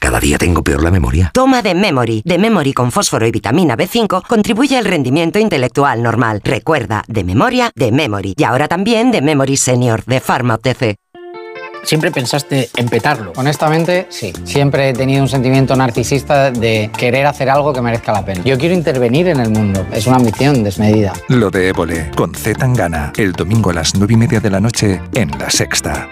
Cada 0.00 0.18
día 0.18 0.38
tengo 0.38 0.64
peor 0.64 0.82
la 0.82 0.90
memoria. 0.90 1.30
Toma 1.34 1.60
de 1.60 1.74
Memory. 1.74 2.22
De 2.24 2.38
Memory 2.38 2.72
con 2.72 2.90
fósforo 2.90 3.26
y 3.26 3.30
vitamina 3.30 3.76
B5 3.76 4.26
contribuye 4.26 4.78
al 4.78 4.86
rendimiento 4.86 5.38
intelectual 5.38 6.02
normal. 6.02 6.40
Recuerda, 6.42 7.04
de 7.06 7.22
memoria, 7.22 7.70
de 7.76 7.92
Memory. 7.92 8.34
Y 8.36 8.44
ahora 8.44 8.66
también 8.66 9.10
de 9.12 9.20
Memory 9.20 9.58
Senior, 9.58 10.02
de 10.06 10.20
Pharma 10.20 10.54
OTC. 10.54 10.96
¿Siempre 11.82 12.10
pensaste 12.10 12.70
en 12.76 12.88
petarlo? 12.88 13.32
Honestamente, 13.36 14.06
sí. 14.10 14.32
Siempre 14.44 14.88
he 14.88 14.92
tenido 14.94 15.22
un 15.22 15.28
sentimiento 15.28 15.76
narcisista 15.76 16.50
de 16.50 16.90
querer 16.96 17.26
hacer 17.26 17.50
algo 17.50 17.72
que 17.72 17.80
merezca 17.80 18.12
la 18.12 18.24
pena. 18.24 18.42
Yo 18.44 18.58
quiero 18.58 18.74
intervenir 18.74 19.28
en 19.28 19.40
el 19.40 19.50
mundo. 19.50 19.86
Es 19.92 20.06
una 20.06 20.16
ambición 20.16 20.64
desmedida. 20.64 21.12
Lo 21.28 21.50
de 21.50 21.68
Évole, 21.68 22.10
con 22.16 22.34
Z 22.34 22.58
Tangana, 22.58 23.12
el 23.16 23.32
domingo 23.32 23.70
a 23.70 23.74
las 23.74 23.94
9 23.94 24.12
y 24.12 24.16
media 24.16 24.40
de 24.40 24.50
la 24.50 24.60
noche 24.60 25.00
en 25.14 25.30
La 25.38 25.50
Sexta. 25.50 26.08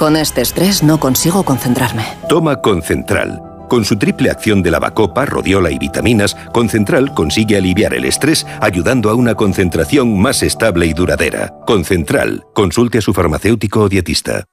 Con 0.00 0.16
este 0.16 0.40
estrés 0.40 0.82
no 0.82 0.98
consigo 0.98 1.44
concentrarme. 1.44 2.06
Toma 2.26 2.62
Concentral. 2.62 3.38
Con 3.68 3.84
su 3.84 3.98
triple 3.98 4.30
acción 4.30 4.62
de 4.62 4.70
lavacopa, 4.70 5.26
rodiola 5.26 5.70
y 5.70 5.78
vitaminas, 5.78 6.34
Concentral 6.54 7.12
consigue 7.12 7.58
aliviar 7.58 7.92
el 7.92 8.06
estrés 8.06 8.46
ayudando 8.62 9.10
a 9.10 9.14
una 9.14 9.34
concentración 9.34 10.18
más 10.18 10.42
estable 10.42 10.86
y 10.86 10.94
duradera. 10.94 11.52
Concentral. 11.66 12.44
Consulte 12.54 12.96
a 12.96 13.02
su 13.02 13.12
farmacéutico 13.12 13.80
o 13.82 13.88
dietista. 13.90 14.46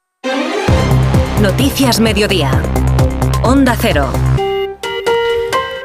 Noticias 1.42 2.02
Mediodía. 2.02 2.52
Onda 3.42 3.78
Cero. 3.80 4.10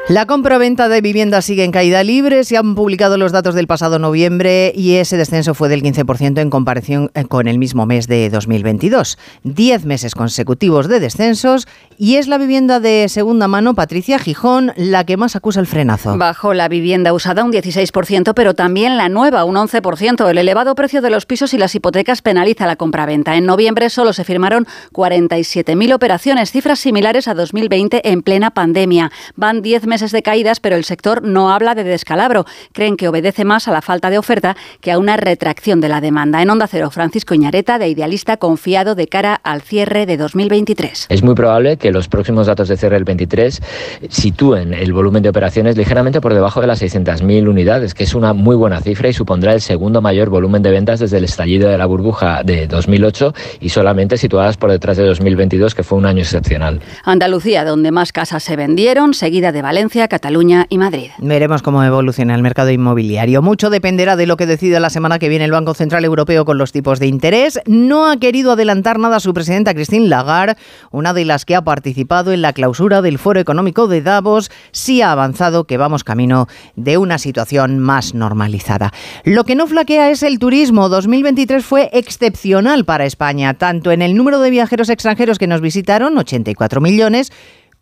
La 0.09 0.25
compra-venta 0.25 0.89
de 0.89 0.99
viviendas 0.99 1.45
sigue 1.45 1.63
en 1.63 1.71
caída 1.71 2.03
libre. 2.03 2.43
Se 2.43 2.57
han 2.57 2.75
publicado 2.75 3.17
los 3.17 3.31
datos 3.31 3.55
del 3.55 3.67
pasado 3.67 3.99
noviembre 3.99 4.73
y 4.75 4.95
ese 4.95 5.15
descenso 5.15 5.53
fue 5.53 5.69
del 5.69 5.81
15% 5.81 6.41
en 6.41 6.49
comparación 6.49 7.09
eh, 7.13 7.23
con 7.23 7.47
el 7.47 7.57
mismo 7.57 7.85
mes 7.85 8.07
de 8.07 8.29
2022. 8.29 9.17
Diez 9.43 9.85
meses 9.85 10.13
consecutivos 10.13 10.89
de 10.89 10.99
descensos 10.99 11.69
y 11.97 12.15
es 12.15 12.27
la 12.27 12.37
vivienda 12.37 12.81
de 12.81 13.07
segunda 13.07 13.47
mano, 13.47 13.75
Patricia 13.75 14.19
Gijón, 14.19 14.73
la 14.75 15.05
que 15.05 15.15
más 15.15 15.37
acusa 15.37 15.61
el 15.61 15.67
frenazo. 15.67 16.17
Bajo 16.17 16.53
la 16.53 16.67
vivienda 16.67 17.13
usada 17.13 17.45
un 17.45 17.53
16%, 17.53 18.33
pero 18.33 18.55
también 18.55 18.97
la 18.97 19.07
nueva 19.07 19.45
un 19.45 19.55
11%. 19.55 20.29
El 20.29 20.37
elevado 20.37 20.75
precio 20.75 21.01
de 21.01 21.11
los 21.11 21.25
pisos 21.25 21.53
y 21.53 21.57
las 21.57 21.75
hipotecas 21.75 22.21
penaliza 22.21 22.67
la 22.67 22.75
compra-venta. 22.75 23.37
En 23.37 23.45
noviembre 23.45 23.89
solo 23.89 24.11
se 24.11 24.25
firmaron 24.25 24.67
47.000 24.91 25.93
operaciones, 25.93 26.51
cifras 26.51 26.79
similares 26.79 27.29
a 27.29 27.35
2020 27.35 28.09
en 28.09 28.21
plena 28.21 28.51
pandemia. 28.51 29.09
Van 29.37 29.61
10 29.61 29.87
meses 29.87 29.92
de 29.93 30.23
caídas, 30.23 30.59
pero 30.59 30.75
el 30.75 30.85
sector 30.85 31.21
no 31.21 31.51
habla 31.51 31.75
de 31.75 31.83
descalabro. 31.83 32.45
Creen 32.71 32.97
que 32.97 33.07
obedece 33.07 33.45
más 33.45 33.67
a 33.67 33.71
la 33.71 33.83
falta 33.83 34.09
de 34.09 34.17
oferta 34.17 34.57
que 34.81 34.91
a 34.91 34.97
una 34.97 35.17
retracción 35.17 35.81
de 35.81 35.89
la 35.89 36.01
demanda. 36.01 36.41
En 36.41 36.49
Onda 36.49 36.65
Cero, 36.65 36.89
Francisco 36.89 37.35
Iñareta, 37.35 37.77
de 37.77 37.89
Idealista, 37.89 38.37
confiado 38.37 38.95
de 38.95 39.07
cara 39.07 39.35
al 39.35 39.61
cierre 39.61 40.07
de 40.07 40.17
2023. 40.17 41.05
Es 41.09 41.21
muy 41.23 41.35
probable 41.35 41.77
que 41.77 41.91
los 41.91 42.07
próximos 42.07 42.47
datos 42.47 42.69
de 42.69 42.75
cierre 42.75 42.95
del 42.95 43.03
23 43.03 43.61
sitúen 44.09 44.73
el 44.73 44.93
volumen 44.93 45.21
de 45.21 45.29
operaciones 45.29 45.77
ligeramente 45.77 46.21
por 46.21 46.33
debajo 46.33 46.59
de 46.59 46.67
las 46.67 46.81
600.000 46.81 47.47
unidades, 47.47 47.93
que 47.93 48.03
es 48.03 48.15
una 48.15 48.33
muy 48.33 48.55
buena 48.55 48.81
cifra 48.81 49.09
y 49.09 49.13
supondrá 49.13 49.53
el 49.53 49.61
segundo 49.61 50.01
mayor 50.01 50.29
volumen 50.29 50.63
de 50.63 50.71
ventas 50.71 50.99
desde 50.99 51.17
el 51.17 51.25
estallido 51.25 51.69
de 51.69 51.77
la 51.77 51.85
burbuja 51.85 52.41
de 52.43 52.65
2008 52.65 53.33
y 53.61 53.69
solamente 53.69 54.17
situadas 54.17 54.57
por 54.57 54.71
detrás 54.71 54.97
de 54.97 55.05
2022, 55.05 55.75
que 55.75 55.83
fue 55.83 55.99
un 55.99 56.07
año 56.07 56.21
excepcional. 56.21 56.81
Andalucía, 57.03 57.63
donde 57.63 57.91
más 57.91 58.11
casas 58.11 58.41
se 58.41 58.55
vendieron, 58.55 59.13
seguida 59.13 59.51
de 59.51 59.61
Valencia 59.61 59.82
Cataluña 60.07 60.65
y 60.69 60.77
Madrid. 60.77 61.11
Veremos 61.17 61.61
cómo 61.61 61.83
evoluciona 61.83 62.35
el 62.35 62.41
mercado 62.41 62.71
inmobiliario. 62.71 63.41
Mucho 63.41 63.69
dependerá 63.69 64.15
de 64.15 64.25
lo 64.25 64.37
que 64.37 64.45
decida 64.45 64.79
la 64.79 64.89
semana 64.89 65.19
que 65.19 65.29
viene 65.29 65.45
el 65.45 65.51
Banco 65.51 65.73
Central 65.73 66.05
Europeo 66.05 66.45
con 66.45 66.57
los 66.57 66.71
tipos 66.71 66.99
de 66.99 67.07
interés. 67.07 67.59
No 67.65 68.09
ha 68.09 68.17
querido 68.17 68.53
adelantar 68.53 68.99
nada 68.99 69.19
su 69.19 69.33
presidenta 69.33 69.73
Christine 69.73 70.07
Lagarde, 70.07 70.55
una 70.91 71.13
de 71.13 71.25
las 71.25 71.45
que 71.45 71.55
ha 71.55 71.63
participado 71.63 72.31
en 72.31 72.41
la 72.41 72.53
clausura 72.53 73.01
del 73.01 73.17
Foro 73.17 73.39
Económico 73.39 73.87
de 73.87 74.01
Davos. 74.01 74.51
Sí 74.71 75.01
ha 75.01 75.11
avanzado 75.11 75.65
que 75.65 75.77
vamos 75.77 76.03
camino 76.03 76.47
de 76.75 76.97
una 76.97 77.17
situación 77.17 77.79
más 77.79 78.13
normalizada. 78.13 78.91
Lo 79.23 79.43
que 79.43 79.55
no 79.55 79.67
flaquea 79.67 80.09
es 80.09 80.23
el 80.23 80.39
turismo. 80.39 80.89
2023 80.89 81.63
fue 81.65 81.89
excepcional 81.93 82.85
para 82.85 83.05
España, 83.05 83.53
tanto 83.55 83.91
en 83.91 84.01
el 84.01 84.15
número 84.15 84.39
de 84.39 84.49
viajeros 84.49 84.89
extranjeros 84.89 85.39
que 85.39 85.47
nos 85.47 85.61
visitaron, 85.61 86.17
84 86.17 86.81
millones, 86.81 87.31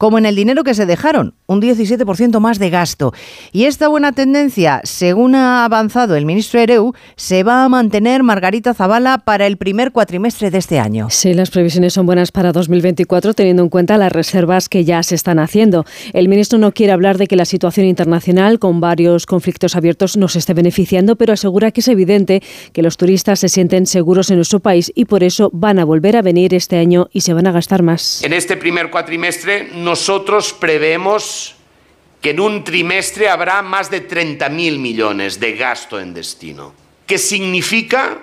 como 0.02 0.18
en 0.18 0.26
el 0.26 0.36
dinero 0.36 0.64
que 0.64 0.74
se 0.74 0.88
dejaron, 0.88 1.36
un 1.46 1.62
17% 1.62 2.40
más 2.40 2.58
de 2.58 2.72
gasto. 2.72 3.14
Y 3.52 3.66
esta 3.66 3.88
buena 3.88 4.14
tendencia, 4.14 4.82
según 4.84 5.36
ha 5.36 5.64
avanzado 5.64 6.16
el 6.16 6.26
ministro 6.26 6.60
Ereu, 6.60 6.94
se 7.16 7.44
va 7.44 7.64
a 7.64 7.70
mantener 7.70 8.24
Margarita 8.24 8.74
Zavala 8.74 9.20
para 9.20 9.46
el 9.46 9.58
primer 9.58 9.92
cuatrimestre 9.92 10.50
de 10.50 10.58
este 10.58 10.80
año. 10.80 11.12
Sí, 11.12 11.36
las 11.36 11.52
previsiones 11.52 11.94
son 11.94 12.08
buenas 12.08 12.32
para 12.32 12.52
2024 12.52 13.36
teniendo 13.36 13.62
en 13.62 13.70
cuenta 13.70 14.00
las 14.00 14.12
reservas 14.12 14.70
que 14.70 14.86
ya 14.86 15.04
se 15.04 15.14
están 15.14 15.38
haciendo. 15.38 15.86
El 16.14 16.30
ministro 16.30 16.58
no 16.58 16.72
quiere 16.72 16.94
hablar 16.94 17.20
de 17.20 17.28
que 17.28 17.36
la 17.36 17.46
situación 17.46 17.86
internacional 17.86 18.58
con 18.58 18.82
varios 18.82 19.28
conflictos 19.28 19.76
abiertos 19.76 20.18
nos 20.18 20.36
esté 20.36 20.56
beneficiando, 20.56 21.16
pero 21.16 21.34
asegura 21.34 21.70
que 21.70 21.82
es 21.82 21.88
evidente 21.88 22.42
que 22.74 22.82
los 22.82 22.98
turistas 22.98 23.38
se 23.40 23.50
sienten 23.50 23.86
seguros 23.86 24.32
en 24.32 24.38
nuestro 24.38 24.62
país 24.62 24.92
y 24.96 25.06
por 25.06 25.24
eso 25.24 25.52
van 25.54 25.78
a 25.78 25.86
volver 25.86 26.18
a 26.18 26.24
venir 26.24 26.56
este 26.56 26.78
año 26.78 27.08
y 27.14 27.22
se 27.22 27.36
van 27.36 27.46
a 27.46 27.52
gastar 27.52 27.84
más. 27.84 28.24
En 28.24 28.34
este 28.34 28.58
primer 28.58 28.90
cuatrimestre 28.90 29.70
nosotros 29.92 30.54
prevemos 30.54 31.54
que 32.22 32.30
en 32.30 32.40
un 32.40 32.64
trimestre 32.64 33.28
habrá 33.28 33.62
más 33.62 33.92
de 33.92 34.08
30.000 34.08 34.78
millones 34.80 35.38
de 35.38 35.52
gasto 35.58 36.00
en 36.00 36.14
destino, 36.14 36.74
que 37.06 37.18
significa 37.18 38.22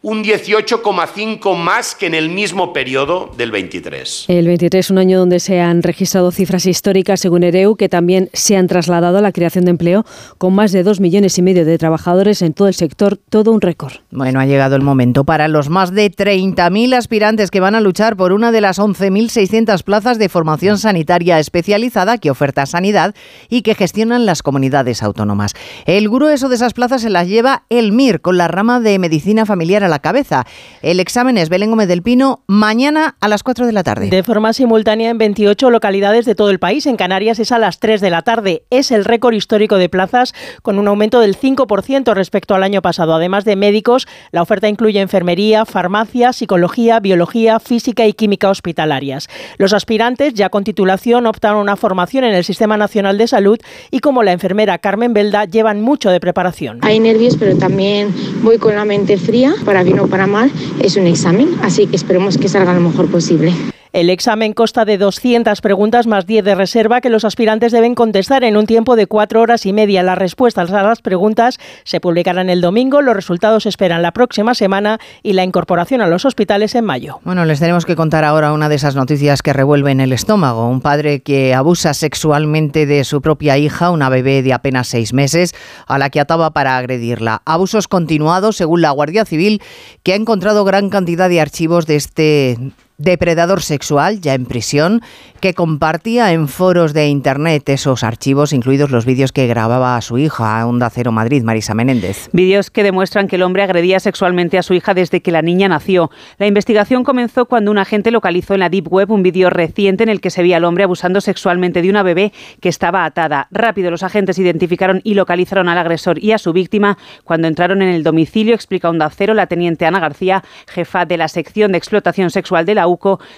un 0.00 0.22
18,5 0.22 1.56
más 1.56 1.96
que 1.96 2.06
en 2.06 2.14
el 2.14 2.30
mismo 2.30 2.72
periodo 2.72 3.32
del 3.36 3.50
23. 3.50 4.26
El 4.28 4.46
23 4.46 4.86
es 4.86 4.90
un 4.90 4.98
año 4.98 5.18
donde 5.18 5.40
se 5.40 5.60
han 5.60 5.82
registrado 5.82 6.30
cifras 6.30 6.66
históricas, 6.66 7.18
según 7.18 7.42
EREU, 7.42 7.74
que 7.74 7.88
también 7.88 8.30
se 8.32 8.56
han 8.56 8.68
trasladado 8.68 9.18
a 9.18 9.20
la 9.20 9.32
creación 9.32 9.64
de 9.64 9.72
empleo, 9.72 10.06
con 10.38 10.54
más 10.54 10.70
de 10.70 10.84
dos 10.84 11.00
millones 11.00 11.36
y 11.38 11.42
medio 11.42 11.64
de 11.64 11.78
trabajadores 11.78 12.42
en 12.42 12.52
todo 12.52 12.68
el 12.68 12.74
sector, 12.74 13.18
todo 13.28 13.50
un 13.50 13.60
récord. 13.60 13.94
Bueno, 14.12 14.38
ha 14.38 14.46
llegado 14.46 14.76
el 14.76 14.82
momento 14.82 15.24
para 15.24 15.48
los 15.48 15.68
más 15.68 15.92
de 15.92 16.12
30.000 16.12 16.94
aspirantes 16.94 17.50
que 17.50 17.58
van 17.58 17.74
a 17.74 17.80
luchar 17.80 18.16
por 18.16 18.32
una 18.32 18.52
de 18.52 18.60
las 18.60 18.78
11.600 18.78 19.82
plazas 19.82 20.18
de 20.18 20.28
formación 20.28 20.78
sanitaria 20.78 21.40
especializada 21.40 22.18
que 22.18 22.30
oferta 22.30 22.66
Sanidad 22.66 23.16
y 23.48 23.62
que 23.62 23.74
gestionan 23.74 24.26
las 24.26 24.44
comunidades 24.44 25.02
autónomas. 25.02 25.54
El 25.86 26.08
grueso 26.08 26.48
de 26.48 26.54
esas 26.54 26.72
plazas 26.72 27.02
se 27.02 27.10
las 27.10 27.26
lleva 27.26 27.64
el 27.68 27.90
MIR, 27.90 28.20
con 28.20 28.36
la 28.36 28.46
rama 28.46 28.78
de 28.78 28.96
medicina 29.00 29.44
familiar 29.44 29.87
a 29.88 29.90
la 29.90 29.98
cabeza. 29.98 30.46
El 30.82 31.00
examen 31.00 31.36
es 31.38 31.48
Belén 31.48 31.70
Gómez 31.70 31.88
del 31.88 32.02
Pino 32.02 32.42
mañana 32.46 33.16
a 33.20 33.28
las 33.28 33.42
4 33.42 33.66
de 33.66 33.72
la 33.72 33.82
tarde. 33.82 34.08
De 34.08 34.22
forma 34.22 34.52
simultánea 34.52 35.10
en 35.10 35.18
28 35.18 35.70
localidades 35.70 36.24
de 36.24 36.34
todo 36.34 36.50
el 36.50 36.58
país. 36.58 36.86
En 36.86 36.96
Canarias 36.96 37.38
es 37.38 37.52
a 37.52 37.58
las 37.58 37.80
3 37.80 38.00
de 38.00 38.10
la 38.10 38.22
tarde. 38.22 38.62
Es 38.70 38.90
el 38.90 39.04
récord 39.04 39.34
histórico 39.34 39.76
de 39.76 39.88
plazas 39.88 40.34
con 40.62 40.78
un 40.78 40.88
aumento 40.88 41.20
del 41.20 41.36
5% 41.36 42.14
respecto 42.14 42.54
al 42.54 42.62
año 42.62 42.82
pasado. 42.82 43.14
Además 43.14 43.44
de 43.44 43.56
médicos, 43.56 44.06
la 44.30 44.42
oferta 44.42 44.68
incluye 44.68 45.00
enfermería, 45.00 45.64
farmacia, 45.64 46.32
psicología, 46.32 47.00
biología, 47.00 47.58
física 47.60 48.06
y 48.06 48.12
química 48.12 48.50
hospitalarias. 48.50 49.28
Los 49.56 49.72
aspirantes, 49.72 50.34
ya 50.34 50.48
con 50.48 50.64
titulación, 50.64 51.26
optan 51.26 51.54
a 51.54 51.56
una 51.56 51.76
formación 51.76 52.24
en 52.24 52.34
el 52.34 52.44
Sistema 52.44 52.76
Nacional 52.76 53.18
de 53.18 53.26
Salud 53.26 53.58
y 53.90 54.00
como 54.00 54.22
la 54.22 54.32
enfermera 54.32 54.78
Carmen 54.78 55.14
Belda, 55.14 55.44
llevan 55.44 55.80
mucho 55.80 56.10
de 56.10 56.20
preparación. 56.20 56.80
Hay 56.82 57.00
nervios, 57.00 57.36
pero 57.38 57.56
también 57.56 58.14
voy 58.42 58.58
con 58.58 58.74
la 58.74 58.84
mente 58.84 59.16
fría 59.16 59.54
para 59.64 59.77
bien 59.82 60.00
o 60.00 60.06
para 60.06 60.26
mal, 60.26 60.50
es 60.80 60.96
un 60.96 61.06
examen, 61.06 61.56
así 61.62 61.86
que 61.86 61.96
esperemos 61.96 62.38
que 62.38 62.48
salga 62.48 62.74
lo 62.74 62.80
mejor 62.80 63.06
posible. 63.06 63.52
El 63.92 64.10
examen 64.10 64.52
consta 64.52 64.84
de 64.84 64.98
200 64.98 65.60
preguntas 65.60 66.06
más 66.06 66.26
10 66.26 66.44
de 66.44 66.54
reserva 66.54 67.00
que 67.00 67.08
los 67.08 67.24
aspirantes 67.24 67.72
deben 67.72 67.94
contestar 67.94 68.44
en 68.44 68.56
un 68.56 68.66
tiempo 68.66 68.96
de 68.96 69.06
cuatro 69.06 69.40
horas 69.40 69.64
y 69.64 69.72
media. 69.72 70.02
Las 70.02 70.18
respuestas 70.18 70.70
a 70.72 70.82
las 70.82 71.00
preguntas 71.00 71.58
se 71.84 72.00
publicarán 72.00 72.50
el 72.50 72.60
domingo, 72.60 73.00
los 73.00 73.16
resultados 73.16 73.62
se 73.62 73.70
esperan 73.70 74.02
la 74.02 74.12
próxima 74.12 74.54
semana 74.54 74.98
y 75.22 75.32
la 75.32 75.44
incorporación 75.44 76.00
a 76.00 76.06
los 76.06 76.24
hospitales 76.24 76.74
en 76.74 76.84
mayo. 76.84 77.20
Bueno, 77.24 77.44
les 77.44 77.60
tenemos 77.60 77.86
que 77.86 77.96
contar 77.96 78.24
ahora 78.24 78.52
una 78.52 78.68
de 78.68 78.74
esas 78.74 78.94
noticias 78.94 79.42
que 79.42 79.52
revuelven 79.52 80.00
el 80.00 80.12
estómago. 80.12 80.68
Un 80.68 80.80
padre 80.80 81.20
que 81.20 81.54
abusa 81.54 81.94
sexualmente 81.94 82.84
de 82.84 83.04
su 83.04 83.22
propia 83.22 83.56
hija, 83.56 83.90
una 83.90 84.08
bebé 84.08 84.42
de 84.42 84.52
apenas 84.52 84.88
seis 84.88 85.12
meses, 85.12 85.54
a 85.86 85.98
la 85.98 86.10
que 86.10 86.20
ataba 86.20 86.50
para 86.52 86.76
agredirla. 86.76 87.42
Abusos 87.44 87.88
continuados, 87.88 88.56
según 88.56 88.82
la 88.82 88.90
Guardia 88.90 89.24
Civil, 89.24 89.62
que 90.02 90.12
ha 90.12 90.16
encontrado 90.16 90.64
gran 90.64 90.90
cantidad 90.90 91.28
de 91.28 91.40
archivos 91.40 91.86
de 91.86 91.96
este 91.96 92.58
depredador 92.98 93.62
sexual, 93.62 94.20
ya 94.20 94.34
en 94.34 94.44
prisión, 94.44 95.02
que 95.40 95.54
compartía 95.54 96.32
en 96.32 96.48
foros 96.48 96.92
de 96.92 97.06
internet 97.06 97.68
esos 97.68 98.02
archivos, 98.02 98.52
incluidos 98.52 98.90
los 98.90 99.06
vídeos 99.06 99.30
que 99.30 99.46
grababa 99.46 99.96
a 99.96 100.00
su 100.00 100.18
hija, 100.18 100.66
Onda 100.66 100.90
Cero 100.90 101.12
Madrid, 101.12 101.44
Marisa 101.44 101.74
Menéndez. 101.74 102.28
Vídeos 102.32 102.70
que 102.70 102.82
demuestran 102.82 103.28
que 103.28 103.36
el 103.36 103.42
hombre 103.42 103.62
agredía 103.62 104.00
sexualmente 104.00 104.58
a 104.58 104.64
su 104.64 104.74
hija 104.74 104.94
desde 104.94 105.22
que 105.22 105.30
la 105.30 105.42
niña 105.42 105.68
nació. 105.68 106.10
La 106.38 106.48
investigación 106.48 107.04
comenzó 107.04 107.46
cuando 107.46 107.70
un 107.70 107.78
agente 107.78 108.10
localizó 108.10 108.54
en 108.54 108.60
la 108.60 108.68
Deep 108.68 108.92
Web 108.92 109.12
un 109.12 109.22
vídeo 109.22 109.48
reciente 109.48 110.02
en 110.02 110.08
el 110.08 110.20
que 110.20 110.30
se 110.30 110.42
veía 110.42 110.56
al 110.56 110.64
hombre 110.64 110.82
abusando 110.82 111.20
sexualmente 111.20 111.82
de 111.82 111.90
una 111.90 112.02
bebé 112.02 112.32
que 112.60 112.68
estaba 112.68 113.04
atada. 113.04 113.46
Rápido 113.52 113.92
los 113.92 114.02
agentes 114.02 114.40
identificaron 114.40 115.02
y 115.04 115.14
localizaron 115.14 115.68
al 115.68 115.78
agresor 115.78 116.18
y 116.18 116.32
a 116.32 116.38
su 116.38 116.52
víctima 116.52 116.98
cuando 117.22 117.46
entraron 117.46 117.80
en 117.80 117.90
el 117.90 118.02
domicilio, 118.02 118.56
explica 118.56 118.90
Onda 118.90 119.08
Cero 119.08 119.34
la 119.34 119.46
teniente 119.46 119.86
Ana 119.86 120.00
García, 120.00 120.42
jefa 120.66 121.04
de 121.04 121.16
la 121.16 121.28
sección 121.28 121.70
de 121.70 121.78
explotación 121.78 122.30
sexual 122.30 122.66
de 122.66 122.74
la 122.74 122.87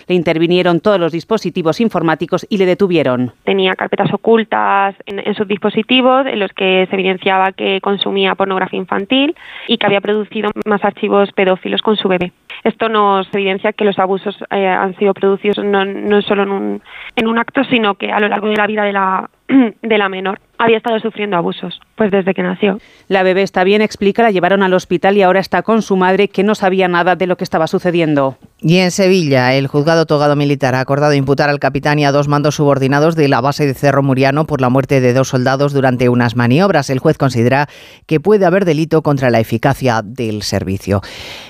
Le 0.06 0.14
intervinieron 0.14 0.80
todos 0.80 1.00
los 1.00 1.12
dispositivos 1.12 1.80
informáticos 1.80 2.46
y 2.48 2.58
le 2.58 2.66
detuvieron. 2.66 3.32
Tenía 3.44 3.74
carpetas 3.74 4.12
ocultas 4.12 4.94
en, 5.06 5.18
en 5.18 5.34
sus 5.34 5.48
dispositivos 5.48 6.26
en 6.26 6.38
los 6.38 6.52
que 6.52 6.86
se 6.88 6.94
evidenciaba 6.94 7.52
que 7.52 7.80
consumía 7.80 8.34
pornografía 8.34 8.78
infantil 8.78 9.34
y 9.66 9.78
que 9.78 9.86
había 9.86 10.00
producido 10.00 10.50
más 10.66 10.84
archivos 10.84 11.32
pedófilos 11.32 11.82
con 11.82 11.96
su 11.96 12.08
bebé. 12.08 12.32
Esto 12.64 12.88
nos 12.88 13.32
evidencia 13.32 13.72
que 13.72 13.84
los 13.84 13.98
abusos 13.98 14.36
eh, 14.50 14.66
han 14.66 14.96
sido 14.96 15.14
producidos 15.14 15.64
no, 15.64 15.84
no 15.84 16.20
solo 16.22 16.42
en 16.42 16.50
un, 16.50 16.82
en 17.16 17.26
un 17.26 17.38
acto, 17.38 17.64
sino 17.64 17.94
que 17.94 18.12
a 18.12 18.20
lo 18.20 18.28
largo 18.28 18.48
de 18.48 18.56
la 18.56 18.66
vida 18.66 18.84
de 18.84 18.92
la, 18.92 19.30
de 19.82 19.98
la 19.98 20.08
menor 20.08 20.40
había 20.58 20.76
estado 20.76 21.00
sufriendo 21.00 21.36
abusos, 21.36 21.80
pues 22.00 22.10
desde 22.10 22.32
que 22.32 22.42
nació. 22.42 22.78
La 23.08 23.22
bebé 23.22 23.42
está 23.42 23.62
bien, 23.62 23.82
explica, 23.82 24.22
la 24.22 24.30
llevaron 24.30 24.62
al 24.62 24.72
hospital 24.72 25.18
y 25.18 25.22
ahora 25.22 25.38
está 25.38 25.60
con 25.60 25.82
su 25.82 25.96
madre 25.96 26.28
que 26.28 26.42
no 26.42 26.54
sabía 26.54 26.88
nada 26.88 27.14
de 27.14 27.26
lo 27.26 27.36
que 27.36 27.44
estaba 27.44 27.66
sucediendo. 27.66 28.38
Y 28.62 28.76
en 28.78 28.90
Sevilla, 28.90 29.54
el 29.54 29.66
juzgado 29.66 30.06
togado 30.06 30.36
militar 30.36 30.74
ha 30.74 30.80
acordado 30.80 31.14
imputar 31.14 31.50
al 31.50 31.58
capitán 31.58 31.98
y 31.98 32.06
a 32.06 32.12
dos 32.12 32.28
mandos 32.28 32.54
subordinados 32.54 33.16
de 33.16 33.28
la 33.28 33.40
base 33.42 33.66
de 33.66 33.74
Cerro 33.74 34.02
Muriano 34.02 34.46
por 34.46 34.62
la 34.62 34.70
muerte 34.70 35.00
de 35.00 35.12
dos 35.12 35.28
soldados 35.28 35.74
durante 35.74 36.08
unas 36.08 36.36
maniobras. 36.36 36.88
El 36.88 37.00
juez 37.00 37.18
considera 37.18 37.68
que 38.06 38.20
puede 38.20 38.46
haber 38.46 38.64
delito 38.64 39.02
contra 39.02 39.28
la 39.28 39.40
eficacia 39.40 40.00
del 40.02 40.42
servicio. 40.42 41.02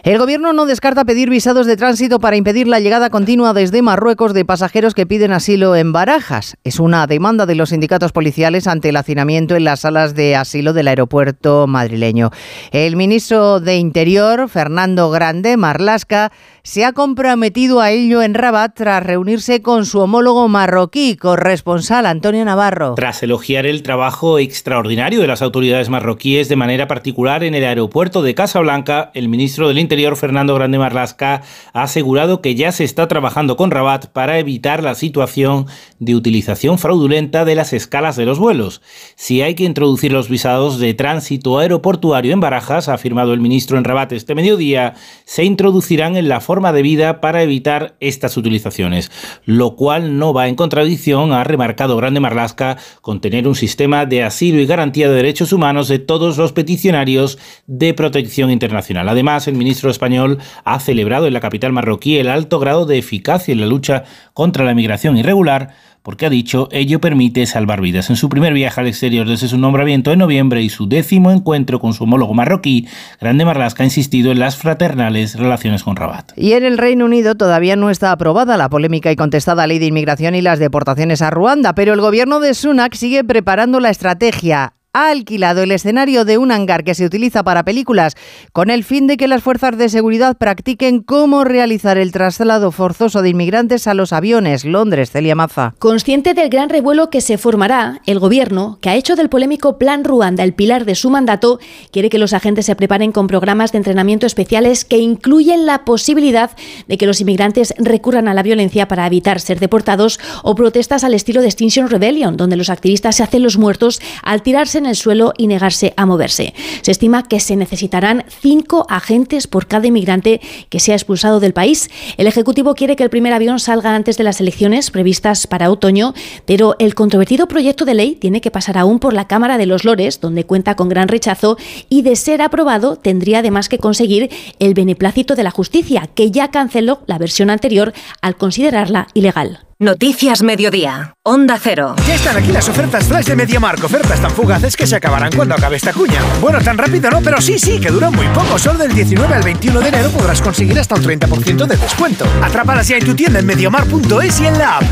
El 0.03 0.19
gobierno 0.19 0.53
no 0.53 0.67
descarta 0.67 1.05
pedir 1.05 1.31
visados 1.31 1.67
de 1.67 1.77
tránsito 1.77 2.19
para 2.19 2.37
impedir 2.37 2.67
la 2.67 2.81
llegada 2.81 3.11
continua 3.11 3.55
desde 3.55 3.83
Marruecos 3.83 4.35
de 4.35 4.45
pasajeros 4.45 4.95
que 4.95 5.07
piden 5.07 5.33
asilo 5.33 5.77
en 5.77 5.93
Barajas. 5.93 6.57
Es 6.65 6.81
una 6.81 7.07
demanda 7.07 7.47
de 7.47 7.55
los 7.55 7.71
sindicatos 7.71 8.13
policiales 8.13 8.67
ante 8.67 8.89
el 8.89 8.97
hacinamiento 8.97 9.55
en 9.57 9.65
las 9.65 9.81
salas 9.81 10.15
de 10.15 10.39
asilo 10.40 10.72
del 10.72 10.88
aeropuerto 10.88 11.66
madrileño. 11.66 12.31
El 12.72 12.96
ministro 12.96 13.61
de 13.61 13.76
Interior, 13.76 14.48
Fernando 14.48 15.11
Grande 15.11 15.57
Marlasca, 15.57 16.33
se 16.62 16.85
ha 16.85 16.92
comprometido 16.92 17.81
a 17.81 17.90
ello 17.90 18.23
en 18.23 18.35
Rabat 18.35 18.75
tras 18.75 19.03
reunirse 19.03 19.62
con 19.62 19.87
su 19.87 20.01
homólogo 20.01 20.49
marroquí, 20.49 21.16
corresponsal 21.16 22.07
Antonio 22.07 22.44
Navarro. 22.44 22.94
Tras 22.94 23.23
elogiar 23.23 23.66
el 23.66 23.83
trabajo 23.83 24.38
extraordinario 24.38 25.20
de 25.20 25.27
las 25.27 25.42
autoridades 25.42 25.88
marroquíes, 25.88 26.49
de 26.49 26.57
manera 26.57 26.87
particular 26.87 27.44
en 27.44 27.55
el 27.55 27.64
aeropuerto 27.64 28.23
de 28.23 28.35
Casablanca, 28.35 29.11
el 29.14 29.29
ministro 29.29 29.68
del 29.68 29.79
Interior, 29.79 30.16
Fernando 30.16 30.55
Grande 30.55 30.79
Marlasca, 30.79 31.42
ha 31.73 31.83
asegurado 31.83 32.42
que 32.42 32.55
ya 32.55 32.73
se 32.73 32.85
está 32.85 33.09
trabajando 33.09 33.57
con 33.57 33.70
Rabat 33.70 34.07
para 34.07 34.38
evitar 34.38 34.83
la 34.83 34.94
situación 34.94 35.66
de 35.99 36.14
utilización 36.14 36.79
fraudulenta 36.79 37.44
de 37.44 37.55
las 37.55 37.73
escalas 37.73 38.16
de 38.16 38.27
los 38.27 38.38
vuelos. 38.38 38.83
Si 39.16 39.42
hay 39.42 39.55
que 39.55 39.64
introducir 39.64 40.12
los 40.12 40.29
visados 40.29 40.79
de 40.79 40.94
tránsito 40.94 41.59
aeroportuario 41.59 42.33
en 42.33 42.40
Barajas, 42.40 42.88
ha 42.88 42.94
afirmado 42.94 43.33
el 43.33 43.40
ministro 43.40 43.79
en 43.79 43.85
Rabat 43.85 44.12
este 44.12 44.35
mediodía, 44.35 44.94
se 45.25 45.44
introducirán 45.44 46.16
en 46.16 46.29
la 46.29 46.40
forma 46.51 46.73
de 46.73 46.83
vida 46.83 47.21
para 47.21 47.45
evitar 47.45 47.95
estas 48.01 48.37
utilizaciones, 48.37 49.13
lo 49.45 49.77
cual 49.77 50.19
no 50.19 50.35
va 50.35 50.49
en 50.49 50.57
contradicción, 50.57 51.33
ha 51.33 51.45
remarcado 51.45 51.97
Grande 51.97 52.19
Marlasca, 52.19 52.77
con 53.03 53.21
tener 53.21 53.47
un 53.47 53.55
sistema 53.55 54.05
de 54.05 54.25
asilo 54.25 54.59
y 54.59 54.67
garantía 54.67 55.09
de 55.09 55.15
derechos 55.15 55.53
humanos 55.53 55.87
de 55.87 56.01
todos 56.01 56.39
los 56.39 56.53
peticionarios 56.53 57.39
de 57.69 57.95
protección 57.95 58.51
internacional. 58.51 59.09
Además, 59.09 59.47
el 59.47 59.55
ministro 59.55 59.93
español 59.93 60.39
ha 60.65 60.81
celebrado 60.81 61.29
en 61.29 61.35
la 61.35 61.41
capital 61.41 61.73
marroquí 61.73 62.19
el 62.19 62.29
alto 62.29 62.59
grado 62.59 62.85
de 62.85 62.99
eficacia 62.99 63.53
en 63.53 63.61
la 63.61 63.67
lucha 63.67 64.03
contra 64.35 64.65
la 64.65 64.75
migración 64.75 65.17
irregular, 65.19 65.77
porque 66.03 66.27
ha 66.27 66.31
dicho 66.31 66.69
ello 66.73 67.01
permite 67.01 67.47
salvar 67.47 67.81
vidas. 67.81 68.11
En 68.11 68.17
su 68.17 68.29
primer 68.29 68.53
viaje 68.53 68.81
al 68.81 68.87
exterior 68.87 69.29
desde 69.29 69.49
su 69.49 69.59
nombramiento 69.59 70.13
en 70.13 70.19
noviembre 70.19 70.63
y 70.63 70.69
su 70.69 70.89
décimo 70.89 71.31
encuentro 71.31 71.81
con 71.81 71.93
su 71.93 72.05
homólogo 72.05 72.35
marroquí, 72.35 72.89
Grande 73.21 73.45
Marlasca 73.45 73.83
ha 73.83 73.87
insistido 73.87 74.33
en 74.33 74.39
las 74.39 74.57
fraternales 74.57 75.37
relaciones 75.37 75.83
con 75.83 75.97
Rabat. 75.97 76.33
Y 76.37 76.53
en 76.53 76.65
el 76.65 76.79
Reino 76.79 77.05
Unido 77.05 77.35
todavía 77.35 77.77
no 77.77 77.91
está 77.91 78.13
aprobada 78.13 78.57
la 78.57 78.69
polémica 78.69 79.13
y 79.13 79.17
contestada 79.17 79.67
ley 79.67 79.79
de 79.79 79.87
inmigración 79.87 80.35
y 80.35 80.43
las 80.43 80.59
deportaciones 80.59 81.23
a 81.23 81.31
Ruanda, 81.31 81.75
pero 81.75 81.93
el 81.93 82.01
gobierno 82.01 82.41
de 82.41 82.55
Sunak 82.55 82.95
sigue 82.95 83.25
preparando 83.25 83.81
la 83.81 83.91
estrategia 83.91 84.75
ha 84.92 85.11
alquilado 85.11 85.62
el 85.62 85.70
escenario 85.70 86.24
de 86.24 86.37
un 86.37 86.50
hangar 86.50 86.83
que 86.83 86.96
se 86.96 87.05
utiliza 87.05 87.44
para 87.44 87.64
películas 87.64 88.16
con 88.53 88.70
el 88.70 88.83
fin 88.83 89.07
de 89.07 89.16
que 89.16 89.29
las 89.29 89.42
fuerzas 89.42 89.79
de 89.79 89.88
seguridad 89.88 90.37
practiquen 90.37 91.00
cómo 91.00 91.44
realizar 91.44 91.96
el 91.96 92.11
traslado 92.11 92.72
forzoso 92.72 93.22
de 93.22 93.29
inmigrantes 93.29 93.87
a 93.87 93.94
los 93.94 94.12
aviones. 94.12 94.64
Londres, 94.64 95.12
Celia 95.12 95.37
Maza. 95.37 95.74
Consciente 95.79 96.35
del 96.35 96.48
gran 96.48 96.70
revuelo 96.70 97.09
que 97.09 97.20
se 97.20 97.38
formará, 97.38 98.00
el 98.07 98.18
gobierno, 98.18 98.79
que 98.81 98.90
ha 98.90 98.96
hecho 98.96 99.14
del 99.14 99.29
polémico 99.29 99.79
Plan 99.79 100.03
Ruanda 100.03 100.42
el 100.42 100.55
pilar 100.55 100.85
de 100.85 100.96
su 100.96 101.09
mandato, 101.09 101.61
quiere 101.92 102.11
que 102.11 102.18
los 102.18 102.33
agentes 102.33 102.66
se 102.66 102.74
preparen 102.74 103.12
con 103.12 103.29
programas 103.29 103.70
de 103.70 103.79
entrenamiento 103.79 104.26
especiales 104.26 104.85
que 104.85 104.98
incluyen 104.98 105.66
la 105.66 105.85
posibilidad 105.85 106.50
de 106.88 106.98
que 106.98 107.07
los 107.07 107.20
inmigrantes 107.20 107.74
recurran 107.79 108.26
a 108.26 108.35
la 108.35 108.42
violencia 108.42 108.88
para 108.88 109.07
evitar 109.07 109.38
ser 109.40 109.61
deportados 109.61 110.18
o 110.42 110.57
protestas 110.57 111.05
al 111.05 111.14
estilo 111.14 111.42
de 111.42 111.46
Extinction 111.46 111.88
Rebellion, 111.88 112.37
donde 112.37 112.57
los 112.57 112.70
activistas 112.70 113.16
se 113.16 113.22
hacen 113.22 113.44
los 113.44 113.57
muertos 113.57 114.00
al 114.24 114.42
tirarse 114.42 114.80
en 114.81 114.87
el 114.87 114.97
suelo 114.97 115.33
y 115.38 115.47
negarse 115.47 115.95
a 115.97 116.07
moverse. 116.07 116.53
Se 116.83 116.90
estima 116.90 117.23
que 117.23 117.38
se 117.38 117.55
necesitarán 117.55 118.25
cinco 118.40 118.85
agentes 118.88 119.47
por 119.47 119.69
cada 119.69 119.87
inmigrante 119.87 120.40
que 120.69 120.81
sea 120.81 120.97
expulsado 120.97 121.38
del 121.38 121.53
país. 121.53 121.88
El 122.16 122.27
Ejecutivo 122.27 122.75
quiere 122.75 122.97
que 122.97 123.05
el 123.05 123.11
primer 123.11 123.33
avión 123.33 123.61
salga 123.61 123.95
antes 123.95 124.16
de 124.16 124.25
las 124.25 124.40
elecciones 124.40 124.90
previstas 124.90 125.47
para 125.47 125.71
otoño, 125.71 126.14
pero 126.47 126.75
el 126.79 126.95
controvertido 126.95 127.47
proyecto 127.47 127.85
de 127.85 127.95
ley 127.95 128.16
tiene 128.16 128.40
que 128.40 128.51
pasar 128.51 128.77
aún 128.77 128.99
por 128.99 129.12
la 129.12 129.29
Cámara 129.29 129.59
de 129.59 129.66
los 129.66 129.85
Lores, 129.85 130.21
donde 130.21 130.45
cuenta 130.45 130.75
con 130.75 130.88
gran 130.88 131.09
rechazo, 131.09 131.57
y 131.88 132.03
de 132.03 132.16
ser 132.16 132.43
aprobado 132.43 132.97
tendría 132.97 133.38
además 133.38 133.69
que 133.69 133.79
conseguir 133.79 134.31
el 134.59 134.75
beneplácito 134.75 135.37
de 135.37 135.45
la 135.45 135.51
justicia, 135.51 136.09
que 136.14 136.31
ya 136.31 136.51
canceló 136.51 137.03
la 137.07 137.19
versión 137.19 137.51
anterior 137.51 137.93
al 138.21 138.37
considerarla 138.37 139.07
ilegal. 139.14 139.69
Noticias 139.83 140.43
Mediodía. 140.43 141.14
Onda 141.25 141.59
Cero. 141.59 141.97
Ya 142.07 142.14
están 142.14 142.37
aquí 142.37 142.53
las 142.53 142.69
ofertas 142.69 143.07
flash 143.07 143.25
de 143.25 143.35
MediaMark. 143.35 143.83
Ofertas 143.83 144.21
tan 144.21 144.31
fugaces 144.31 144.77
que 144.77 144.87
se 144.87 144.97
acabarán 144.97 145.33
cuando 145.35 145.55
acabe 145.55 145.77
esta 145.77 145.95
cuña. 145.95 146.21
Bueno, 146.38 146.61
tan 146.61 146.77
rápido 146.77 147.11
no, 147.11 147.23
pero 147.23 147.40
sí, 147.40 147.59
sí, 147.59 147.81
que 147.81 147.88
duran 147.88 148.14
muy 148.14 148.27
poco. 148.29 148.59
Solo 148.59 148.79
del 148.81 148.93
19 148.93 149.35
al 149.35 149.43
21 149.43 149.81
de 149.81 149.88
enero 149.88 150.11
podrás 150.11 150.43
conseguir 150.43 150.79
hasta 150.79 150.97
un 150.97 151.03
30% 151.03 151.64
de 151.64 151.77
descuento. 151.79 152.27
Atrápalas 152.43 152.88
ya 152.88 152.99
en 152.99 153.07
tu 153.07 153.14
tienda 153.14 153.38
en 153.38 153.47
MediaMark.es 153.47 154.40
y 154.40 154.47
en 154.49 154.59
la 154.59 154.77
app. 154.77 154.85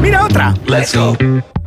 ¡Mira 0.00 0.24
otra! 0.24 0.54
Let's 0.66 0.94
go. 0.94 1.16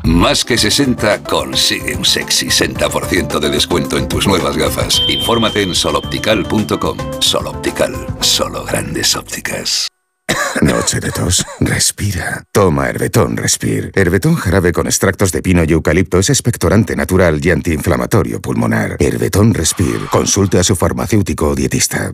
Más 0.05 0.45
que 0.45 0.57
60 0.57 1.23
consigue 1.23 1.97
un 1.97 2.05
sexy 2.05 2.47
60% 2.47 3.39
de 3.39 3.49
descuento 3.49 3.97
en 3.97 4.07
tus 4.07 4.25
nuevas 4.27 4.55
gafas. 4.55 5.01
Infórmate 5.09 5.61
en 5.61 5.75
soloptical.com. 5.75 6.97
Soloptical, 7.19 7.93
solo 8.21 8.63
grandes 8.63 9.13
ópticas. 9.17 9.90
Noche 10.59 10.99
de 10.99 11.11
tos. 11.11 11.45
Respira. 11.59 12.43
Toma 12.51 12.89
Herbetón 12.89 13.37
Respir. 13.37 13.91
Herbetón 13.95 14.35
jarabe 14.35 14.73
con 14.73 14.85
extractos 14.85 15.31
de 15.31 15.41
pino 15.41 15.63
y 15.63 15.71
eucalipto 15.71 16.19
es 16.19 16.29
expectorante 16.29 16.95
natural 16.95 17.39
y 17.43 17.51
antiinflamatorio 17.51 18.41
pulmonar. 18.41 18.97
Herbetón 18.99 19.53
Respir. 19.53 20.07
Consulte 20.11 20.59
a 20.59 20.63
su 20.63 20.75
farmacéutico 20.75 21.49
o 21.49 21.55
dietista. 21.55 22.13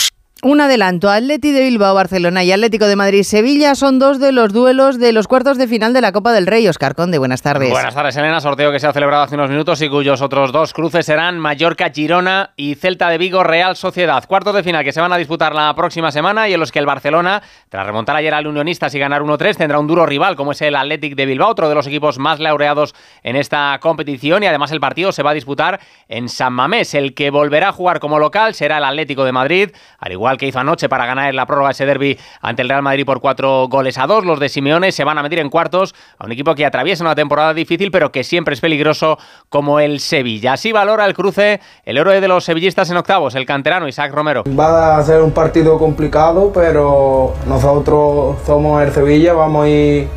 Un 0.43 0.59
adelanto, 0.59 1.11
Atleti 1.11 1.51
de 1.51 1.61
Bilbao, 1.61 1.93
Barcelona 1.93 2.43
y 2.43 2.51
Atlético 2.51 2.87
de 2.87 2.95
Madrid, 2.95 3.21
Sevilla 3.21 3.75
son 3.75 3.99
dos 3.99 4.19
de 4.19 4.31
los 4.31 4.51
duelos 4.51 4.97
de 4.97 5.11
los 5.11 5.27
cuartos 5.27 5.59
de 5.59 5.67
final 5.67 5.93
de 5.93 6.01
la 6.01 6.11
Copa 6.11 6.33
del 6.33 6.47
Rey. 6.47 6.67
Oscar 6.67 6.95
Conde, 6.95 7.19
buenas 7.19 7.43
tardes. 7.43 7.69
Buenas 7.69 7.93
tardes, 7.93 8.17
Elena. 8.17 8.41
Sorteo 8.41 8.71
que 8.71 8.79
se 8.79 8.87
ha 8.87 8.91
celebrado 8.91 9.21
hace 9.21 9.35
unos 9.35 9.51
minutos 9.51 9.79
y 9.83 9.87
cuyos 9.87 10.19
otros 10.23 10.51
dos 10.51 10.73
cruces 10.73 11.05
serán 11.05 11.37
Mallorca, 11.37 11.91
Girona 11.93 12.53
y 12.55 12.73
Celta 12.73 13.09
de 13.09 13.19
Vigo, 13.19 13.43
Real 13.43 13.75
Sociedad. 13.75 14.25
Cuartos 14.25 14.55
de 14.55 14.63
final 14.63 14.83
que 14.83 14.91
se 14.91 14.99
van 14.99 15.13
a 15.13 15.17
disputar 15.17 15.53
la 15.53 15.75
próxima 15.75 16.11
semana 16.11 16.49
y 16.49 16.55
en 16.55 16.59
los 16.59 16.71
que 16.71 16.79
el 16.79 16.87
Barcelona, 16.87 17.43
tras 17.69 17.85
remontar 17.85 18.15
ayer 18.15 18.33
al 18.33 18.47
Unionistas 18.47 18.95
y 18.95 18.99
ganar 18.99 19.21
1-3, 19.21 19.57
tendrá 19.57 19.77
un 19.77 19.85
duro 19.85 20.07
rival 20.07 20.35
como 20.35 20.53
es 20.53 20.61
el 20.63 20.75
Athletic 20.75 21.13
de 21.13 21.27
Bilbao, 21.27 21.51
otro 21.51 21.69
de 21.69 21.75
los 21.75 21.85
equipos 21.85 22.17
más 22.17 22.39
laureados 22.39 22.95
en 23.21 23.35
esta 23.35 23.77
competición 23.79 24.41
y 24.41 24.47
además 24.47 24.71
el 24.71 24.79
partido 24.79 25.11
se 25.11 25.21
va 25.21 25.29
a 25.29 25.35
disputar 25.35 25.79
en 26.07 26.29
San 26.29 26.53
Mamés. 26.53 26.95
El 26.95 27.13
que 27.13 27.29
volverá 27.29 27.69
a 27.69 27.73
jugar 27.73 27.99
como 27.99 28.17
local 28.17 28.55
será 28.55 28.79
el 28.79 28.85
Atlético 28.85 29.23
de 29.23 29.33
Madrid, 29.33 29.69
al 29.99 30.11
igual 30.11 30.30
que 30.37 30.47
hizo 30.47 30.59
anoche 30.59 30.89
para 30.89 31.05
ganar 31.05 31.33
la 31.33 31.45
prórroga 31.45 31.71
ese 31.71 31.85
derby 31.85 32.17
ante 32.41 32.61
el 32.61 32.69
Real 32.69 32.81
Madrid 32.81 33.05
por 33.05 33.21
cuatro 33.21 33.67
goles 33.67 33.97
a 33.97 34.07
dos. 34.07 34.25
Los 34.25 34.39
de 34.39 34.49
Simeone 34.49 34.91
se 34.91 35.03
van 35.03 35.17
a 35.17 35.23
medir 35.23 35.39
en 35.39 35.49
cuartos 35.49 35.95
a 36.17 36.25
un 36.25 36.31
equipo 36.31 36.55
que 36.55 36.65
atraviesa 36.65 37.03
una 37.03 37.15
temporada 37.15 37.53
difícil, 37.53 37.91
pero 37.91 38.11
que 38.11 38.23
siempre 38.23 38.53
es 38.53 38.61
peligroso 38.61 39.17
como 39.49 39.79
el 39.79 39.99
Sevilla. 39.99 40.53
Así 40.53 40.71
valora 40.71 41.05
el 41.05 41.13
cruce 41.13 41.59
el 41.85 41.97
héroe 41.97 42.21
de 42.21 42.27
los 42.27 42.43
sevillistas 42.43 42.89
en 42.89 42.97
octavos, 42.97 43.35
el 43.35 43.45
canterano 43.45 43.87
Isaac 43.87 44.13
Romero. 44.13 44.43
Va 44.47 44.97
a 44.97 45.03
ser 45.03 45.21
un 45.21 45.31
partido 45.31 45.77
complicado, 45.77 46.51
pero 46.53 47.33
nosotros 47.47 48.37
somos 48.45 48.81
el 48.83 48.91
Sevilla, 48.91 49.33
vamos 49.33 49.65
a 49.65 49.69
ir 49.69 50.07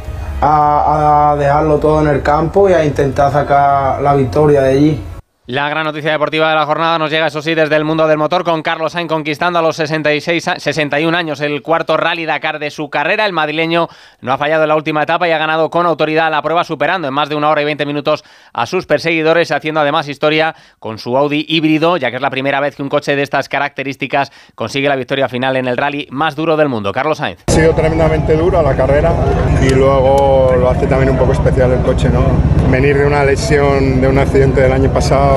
a, 0.41 1.33
a 1.33 1.37
dejarlo 1.37 1.79
todo 1.79 2.01
en 2.03 2.09
el 2.09 2.23
campo 2.23 2.69
y 2.69 2.73
a 2.73 2.85
intentar 2.85 3.33
sacar 3.33 4.03
la 4.03 4.15
victoria 4.15 4.63
de 4.63 4.71
allí. 4.71 5.01
La 5.47 5.69
gran 5.69 5.85
noticia 5.85 6.11
deportiva 6.11 6.49
de 6.49 6.55
la 6.55 6.65
jornada 6.65 6.99
nos 6.99 7.11
llega, 7.11 7.27
eso 7.27 7.43
sí, 7.43 7.55
desde 7.55 7.77
el 7.77 7.85
mundo 7.85 8.07
del 8.07 8.17
motor, 8.17 8.45
con 8.45 8.63
Carlos 8.63 8.93
Sainz 8.93 9.11
conquistando 9.11 9.59
a 9.59 9.63
los 9.63 9.77
66, 9.77 10.53
61 10.57 11.15
años 11.15 11.39
el 11.43 11.61
cuarto 11.61 11.99
Rally 11.99 12.25
Dakar 12.25 12.59
de 12.59 12.71
su 12.71 12.89
carrera. 12.89 13.27
El 13.27 13.35
madrileño 13.35 13.89
no 14.23 14.33
ha 14.33 14.39
fallado 14.39 14.63
en 14.63 14.71
la 14.71 14.77
última 14.77 15.03
etapa 15.03 15.29
y 15.29 15.33
ha 15.33 15.37
ganado 15.37 15.69
con 15.69 15.85
autoridad 15.85 16.31
la 16.31 16.41
prueba, 16.41 16.65
superando 16.65 17.09
en 17.09 17.13
más 17.13 17.29
de 17.29 17.35
una 17.35 17.51
hora 17.51 17.61
y 17.61 17.67
20 17.67 17.85
minutos 17.85 18.25
a 18.55 18.65
sus 18.65 18.87
perseguidores, 18.87 19.53
haciendo 19.53 19.81
además 19.81 20.09
historia 20.09 20.55
con 20.79 20.97
su 20.97 21.15
Audi 21.15 21.45
híbrido, 21.47 21.99
ya 21.99 22.09
que 22.09 22.17
es 22.17 22.23
la 22.23 22.31
primera 22.31 22.61
vez 22.61 22.75
que 22.77 22.83
un 22.83 22.89
coche 22.89 23.15
de 23.15 23.23
estas 23.23 23.51
características 23.51 24.33
consigue 24.55 24.89
la 24.89 24.97
victoria 24.97 25.29
final 25.29 25.57
en 25.57 25.69
el 25.69 25.77
rally 25.77 26.09
más 26.11 26.37
duro 26.37 26.57
del 26.57 26.71
mundo. 26.71 26.91
Carlos 26.91 27.19
Sainz. 27.19 27.45
Ha 27.49 27.53
sido 27.53 27.75
tremendamente 27.75 28.35
dura 28.35 28.63
la 28.63 28.75
carrera 28.75 29.13
y 29.61 29.69
luego 29.75 30.55
lo 30.59 30.71
hace 30.71 30.87
también 30.87 31.11
un 31.11 31.19
poco 31.19 31.33
especial 31.33 31.71
el 31.71 31.83
coche, 31.83 32.09
¿no? 32.09 32.23
Venir 32.71 32.97
de 32.97 33.05
una 33.05 33.23
lesión, 33.25 34.01
de 34.01 34.09
un 34.09 34.17
accidente 34.17 34.63
del 34.63 34.73
año 34.73 34.91
pasado 34.91 35.34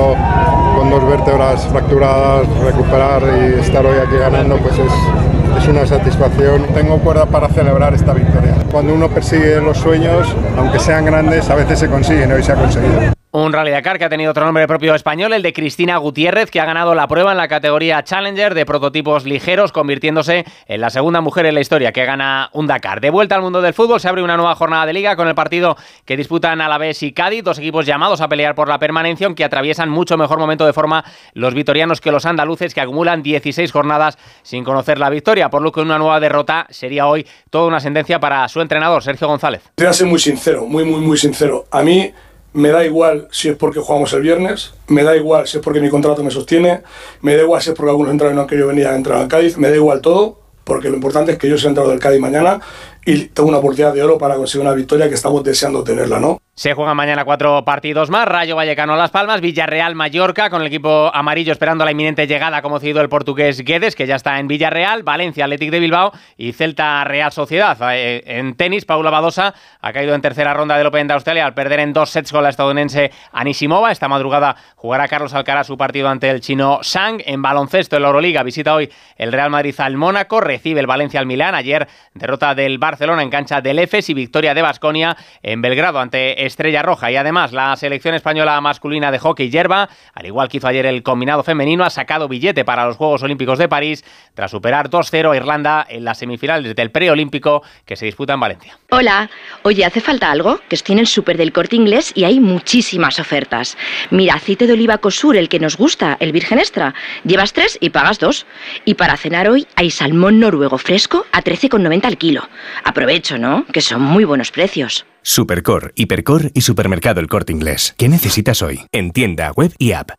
con 0.76 0.90
dos 0.90 1.04
vértebras 1.06 1.66
fracturadas, 1.66 2.46
recuperar 2.64 3.22
y 3.22 3.60
estar 3.60 3.84
hoy 3.84 3.98
aquí 3.98 4.16
ganando, 4.16 4.56
pues 4.58 4.78
es, 4.78 5.62
es 5.62 5.68
una 5.68 5.86
satisfacción. 5.86 6.62
Tengo 6.74 6.98
cuerda 6.98 7.26
para 7.26 7.48
celebrar 7.48 7.94
esta 7.94 8.12
victoria. 8.12 8.54
Cuando 8.70 8.94
uno 8.94 9.08
persigue 9.08 9.60
los 9.60 9.78
sueños, 9.78 10.34
aunque 10.56 10.78
sean 10.78 11.04
grandes, 11.04 11.48
a 11.50 11.54
veces 11.54 11.78
se 11.78 11.88
consiguen, 11.88 12.32
hoy 12.32 12.42
se 12.42 12.52
ha 12.52 12.56
conseguido. 12.56 13.17
Un 13.30 13.52
Rally 13.52 13.70
Dakar 13.70 13.98
que 13.98 14.06
ha 14.06 14.08
tenido 14.08 14.30
otro 14.30 14.46
nombre 14.46 14.66
propio 14.66 14.94
español, 14.94 15.34
el 15.34 15.42
de 15.42 15.52
Cristina 15.52 15.98
Gutiérrez, 15.98 16.50
que 16.50 16.62
ha 16.62 16.64
ganado 16.64 16.94
la 16.94 17.06
prueba 17.08 17.32
en 17.32 17.36
la 17.36 17.46
categoría 17.46 18.02
Challenger 18.02 18.54
de 18.54 18.64
prototipos 18.64 19.26
ligeros, 19.26 19.70
convirtiéndose 19.70 20.46
en 20.66 20.80
la 20.80 20.88
segunda 20.88 21.20
mujer 21.20 21.44
en 21.44 21.52
la 21.52 21.60
historia 21.60 21.92
que 21.92 22.06
gana 22.06 22.48
un 22.54 22.66
Dakar. 22.66 23.02
De 23.02 23.10
vuelta 23.10 23.34
al 23.34 23.42
mundo 23.42 23.60
del 23.60 23.74
fútbol, 23.74 24.00
se 24.00 24.08
abre 24.08 24.22
una 24.22 24.38
nueva 24.38 24.54
jornada 24.54 24.86
de 24.86 24.94
liga 24.94 25.14
con 25.14 25.28
el 25.28 25.34
partido 25.34 25.76
que 26.06 26.16
disputan 26.16 26.62
Alavés 26.62 27.02
y 27.02 27.12
Cádiz, 27.12 27.44
dos 27.44 27.58
equipos 27.58 27.84
llamados 27.84 28.22
a 28.22 28.28
pelear 28.28 28.54
por 28.54 28.66
la 28.66 28.78
permanencia, 28.78 29.26
aunque 29.26 29.44
atraviesan 29.44 29.90
mucho 29.90 30.16
mejor 30.16 30.38
momento 30.38 30.64
de 30.64 30.72
forma 30.72 31.04
los 31.34 31.52
vitorianos 31.52 32.00
que 32.00 32.10
los 32.10 32.24
andaluces, 32.24 32.72
que 32.72 32.80
acumulan 32.80 33.22
16 33.22 33.70
jornadas 33.70 34.16
sin 34.42 34.64
conocer 34.64 34.98
la 34.98 35.10
victoria, 35.10 35.50
por 35.50 35.60
lo 35.60 35.70
que 35.70 35.82
una 35.82 35.98
nueva 35.98 36.18
derrota 36.18 36.66
sería 36.70 37.06
hoy 37.06 37.26
toda 37.50 37.66
una 37.66 37.80
sentencia 37.80 38.18
para 38.18 38.48
su 38.48 38.62
entrenador, 38.62 39.02
Sergio 39.02 39.28
González. 39.28 39.70
Ser 39.76 40.06
muy 40.06 40.18
sincero, 40.18 40.64
muy, 40.64 40.86
muy, 40.86 41.02
muy 41.02 41.18
sincero. 41.18 41.66
A 41.70 41.82
mí 41.82 42.10
me 42.52 42.70
da 42.70 42.84
igual 42.84 43.28
si 43.30 43.48
es 43.48 43.56
porque 43.56 43.80
jugamos 43.80 44.12
el 44.12 44.22
viernes, 44.22 44.72
me 44.88 45.02
da 45.02 45.16
igual 45.16 45.46
si 45.46 45.58
es 45.58 45.62
porque 45.62 45.80
mi 45.80 45.90
contrato 45.90 46.22
me 46.24 46.30
sostiene, 46.30 46.82
me 47.20 47.36
da 47.36 47.42
igual 47.42 47.62
si 47.62 47.70
es 47.70 47.76
porque 47.76 47.90
algunos 47.90 48.12
entrenadores 48.12 48.36
no 48.36 48.42
han 48.42 48.48
querido 48.48 48.68
venir 48.68 48.86
a 48.86 48.96
entrar 48.96 49.20
al 49.20 49.28
Cádiz, 49.28 49.56
me 49.58 49.68
da 49.68 49.76
igual 49.76 50.00
todo, 50.00 50.40
porque 50.64 50.88
lo 50.88 50.96
importante 50.96 51.32
es 51.32 51.38
que 51.38 51.48
yo 51.48 51.58
sea 51.58 51.68
entrado 51.68 51.90
del 51.90 52.00
Cádiz 52.00 52.20
mañana 52.20 52.60
y 53.08 53.24
tengo 53.28 53.48
una 53.48 53.56
oportunidad 53.56 53.94
de 53.94 54.02
oro 54.02 54.18
para 54.18 54.34
conseguir 54.36 54.66
una 54.66 54.74
victoria 54.74 55.08
que 55.08 55.14
estamos 55.14 55.42
deseando 55.42 55.82
tenerla, 55.82 56.20
¿no? 56.20 56.42
Se 56.54 56.74
juegan 56.74 56.96
mañana 56.96 57.24
cuatro 57.24 57.64
partidos 57.64 58.10
más. 58.10 58.26
Rayo 58.26 58.56
Vallecano 58.56 58.96
Las 58.96 59.12
Palmas, 59.12 59.40
Villarreal 59.40 59.94
Mallorca, 59.94 60.50
con 60.50 60.60
el 60.60 60.66
equipo 60.66 61.08
amarillo 61.14 61.52
esperando 61.52 61.84
la 61.84 61.92
inminente 61.92 62.26
llegada, 62.26 62.62
como 62.62 62.80
cedido 62.80 63.00
el 63.00 63.08
portugués 63.08 63.62
Guedes, 63.64 63.94
que 63.94 64.08
ya 64.08 64.16
está 64.16 64.40
en 64.40 64.48
Villarreal, 64.48 65.04
Valencia 65.04 65.44
Athletic 65.44 65.70
de 65.70 65.78
Bilbao 65.78 66.10
y 66.36 66.52
Celta 66.52 67.04
Real 67.04 67.30
Sociedad. 67.30 67.78
Eh, 67.92 68.24
en 68.26 68.56
tenis, 68.56 68.84
Paula 68.84 69.08
Badosa 69.08 69.54
ha 69.80 69.92
caído 69.92 70.16
en 70.16 70.20
tercera 70.20 70.52
ronda 70.52 70.76
del 70.76 70.88
Open 70.88 71.06
de 71.06 71.14
Australia 71.14 71.46
al 71.46 71.54
perder 71.54 71.78
en 71.78 71.92
dos 71.92 72.10
sets 72.10 72.32
con 72.32 72.42
la 72.42 72.48
estadounidense 72.48 73.12
Anisimova. 73.30 73.92
Esta 73.92 74.08
madrugada 74.08 74.56
jugará 74.74 75.06
Carlos 75.06 75.32
Alcaraz 75.34 75.68
su 75.68 75.78
partido 75.78 76.08
ante 76.08 76.28
el 76.28 76.40
chino 76.40 76.80
Sang. 76.82 77.22
En 77.24 77.40
baloncesto, 77.40 77.96
el 77.96 78.04
Euroliga 78.04 78.42
visita 78.42 78.74
hoy 78.74 78.90
el 79.16 79.30
Real 79.30 79.50
Madrid 79.50 79.76
al 79.78 79.96
Mónaco, 79.96 80.40
recibe 80.40 80.80
el 80.80 80.88
Valencia 80.88 81.20
al 81.20 81.26
Milán. 81.26 81.54
Ayer 81.54 81.86
derrota 82.14 82.56
del 82.56 82.78
Barcelona 82.98 83.22
en 83.22 83.30
cancha 83.30 83.60
del 83.60 83.78
EFES 83.78 84.10
y 84.10 84.14
victoria 84.14 84.54
de 84.54 84.62
Basconia 84.62 85.16
en 85.40 85.62
Belgrado 85.62 86.00
ante 86.00 86.44
Estrella 86.44 86.82
Roja. 86.82 87.12
Y 87.12 87.16
además, 87.16 87.52
la 87.52 87.76
selección 87.76 88.16
española 88.16 88.60
masculina 88.60 89.12
de 89.12 89.20
hockey 89.20 89.50
hierba, 89.50 89.88
al 90.14 90.26
igual 90.26 90.48
que 90.48 90.56
hizo 90.56 90.66
ayer 90.66 90.84
el 90.84 91.04
combinado 91.04 91.44
femenino, 91.44 91.84
ha 91.84 91.90
sacado 91.90 92.26
billete 92.26 92.64
para 92.64 92.86
los 92.86 92.96
Juegos 92.96 93.22
Olímpicos 93.22 93.56
de 93.60 93.68
París 93.68 94.04
tras 94.34 94.50
superar 94.50 94.90
2-0 94.90 95.30
a 95.30 95.36
Irlanda 95.36 95.86
en 95.88 96.04
las 96.04 96.18
semifinales 96.18 96.74
del 96.74 96.90
preolímpico 96.90 97.62
que 97.84 97.94
se 97.94 98.06
disputa 98.06 98.32
en 98.32 98.40
Valencia. 98.40 98.76
Hola, 98.90 99.30
oye, 99.62 99.84
¿hace 99.84 100.00
falta 100.00 100.32
algo? 100.32 100.58
Que 100.68 100.74
estoy 100.74 100.94
en 100.94 100.98
el 100.98 101.06
súper 101.06 101.36
del 101.36 101.52
corte 101.52 101.76
inglés 101.76 102.10
y 102.16 102.24
hay 102.24 102.40
muchísimas 102.40 103.20
ofertas. 103.20 103.78
Mira, 104.10 104.34
aceite 104.34 104.66
de 104.66 104.72
oliva 104.72 104.98
Cosur, 104.98 105.36
el 105.36 105.48
que 105.48 105.60
nos 105.60 105.76
gusta, 105.76 106.16
el 106.18 106.32
virgen 106.32 106.58
extra. 106.58 106.94
Llevas 107.22 107.52
tres 107.52 107.78
y 107.80 107.90
pagas 107.90 108.18
dos. 108.18 108.44
Y 108.84 108.94
para 108.94 109.16
cenar 109.16 109.48
hoy 109.48 109.68
hay 109.76 109.92
salmón 109.92 110.40
noruego 110.40 110.78
fresco 110.78 111.26
a 111.30 111.44
13,90 111.44 112.04
al 112.04 112.18
kilo. 112.18 112.48
Aprovecho, 112.84 113.38
¿no? 113.38 113.64
Que 113.72 113.80
son 113.80 114.02
muy 114.02 114.24
buenos 114.24 114.50
precios. 114.50 115.06
Supercor, 115.22 115.92
Hipercor 115.94 116.50
y 116.54 116.62
Supermercado 116.62 117.20
El 117.20 117.28
Corte 117.28 117.52
Inglés. 117.52 117.94
¿Qué 117.96 118.08
necesitas 118.08 118.62
hoy? 118.62 118.86
En 118.92 119.10
tienda, 119.10 119.52
web 119.52 119.72
y 119.78 119.92
app. 119.92 120.10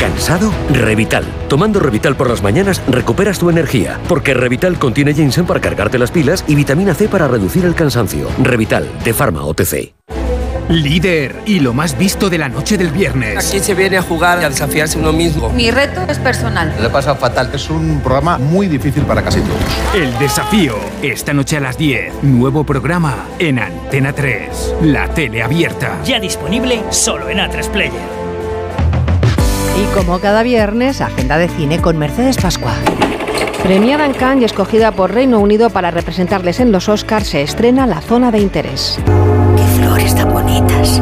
¿Cansado? 0.00 0.52
Revital. 0.70 1.24
Tomando 1.48 1.80
Revital 1.80 2.16
por 2.16 2.28
las 2.28 2.42
mañanas 2.42 2.82
recuperas 2.86 3.38
tu 3.38 3.48
energía, 3.48 3.98
porque 4.08 4.34
Revital 4.34 4.78
contiene 4.78 5.14
ginseng 5.14 5.46
para 5.46 5.60
cargarte 5.60 5.98
las 5.98 6.10
pilas 6.10 6.44
y 6.46 6.54
vitamina 6.54 6.94
C 6.94 7.08
para 7.08 7.26
reducir 7.26 7.64
el 7.64 7.74
cansancio. 7.74 8.28
Revital, 8.42 8.86
de 9.04 9.14
Pharma 9.14 9.44
OTC. 9.44 9.94
Líder 10.68 11.42
y 11.46 11.60
lo 11.60 11.72
más 11.72 11.96
visto 11.96 12.28
de 12.28 12.38
la 12.38 12.48
noche 12.48 12.76
del 12.76 12.90
viernes. 12.90 13.48
Aquí 13.48 13.60
se 13.60 13.72
viene 13.74 13.98
a 13.98 14.02
jugar 14.02 14.40
y 14.42 14.44
a 14.44 14.48
desafiarse 14.48 14.98
uno 14.98 15.12
mismo. 15.12 15.48
Mi 15.50 15.70
reto 15.70 16.00
es 16.08 16.18
personal. 16.18 16.74
Le 16.80 16.90
pasa 16.90 17.14
fatal. 17.14 17.50
Es 17.54 17.70
un 17.70 18.00
programa 18.00 18.36
muy 18.38 18.66
difícil 18.66 19.04
para 19.04 19.22
casi 19.22 19.40
todos. 19.42 19.60
El 19.94 20.18
desafío. 20.18 20.74
Esta 21.02 21.32
noche 21.32 21.56
a 21.58 21.60
las 21.60 21.78
10. 21.78 22.24
Nuevo 22.24 22.64
programa 22.64 23.26
en 23.38 23.60
Antena 23.60 24.12
3. 24.12 24.74
La 24.82 25.06
tele 25.06 25.40
abierta. 25.40 26.02
Ya 26.04 26.18
disponible 26.18 26.82
solo 26.90 27.28
en 27.28 27.38
A3 27.38 27.68
Player. 27.68 27.92
Y 29.80 29.94
como 29.94 30.18
cada 30.18 30.42
viernes, 30.42 31.00
agenda 31.00 31.38
de 31.38 31.48
cine 31.48 31.80
con 31.80 31.96
Mercedes 31.96 32.38
Pascua. 32.38 32.74
Premiada 33.62 34.04
en 34.04 34.14
Cannes 34.14 34.42
y 34.42 34.44
escogida 34.46 34.90
por 34.90 35.14
Reino 35.14 35.38
Unido 35.38 35.70
para 35.70 35.92
representarles 35.92 36.58
en 36.58 36.72
los 36.72 36.88
Oscars, 36.88 37.28
se 37.28 37.42
estrena 37.42 37.86
La 37.86 38.00
Zona 38.00 38.32
de 38.32 38.38
Interés. 38.38 38.98
Flores 39.96 40.14
tan 40.14 40.30
bonitas. 40.30 41.00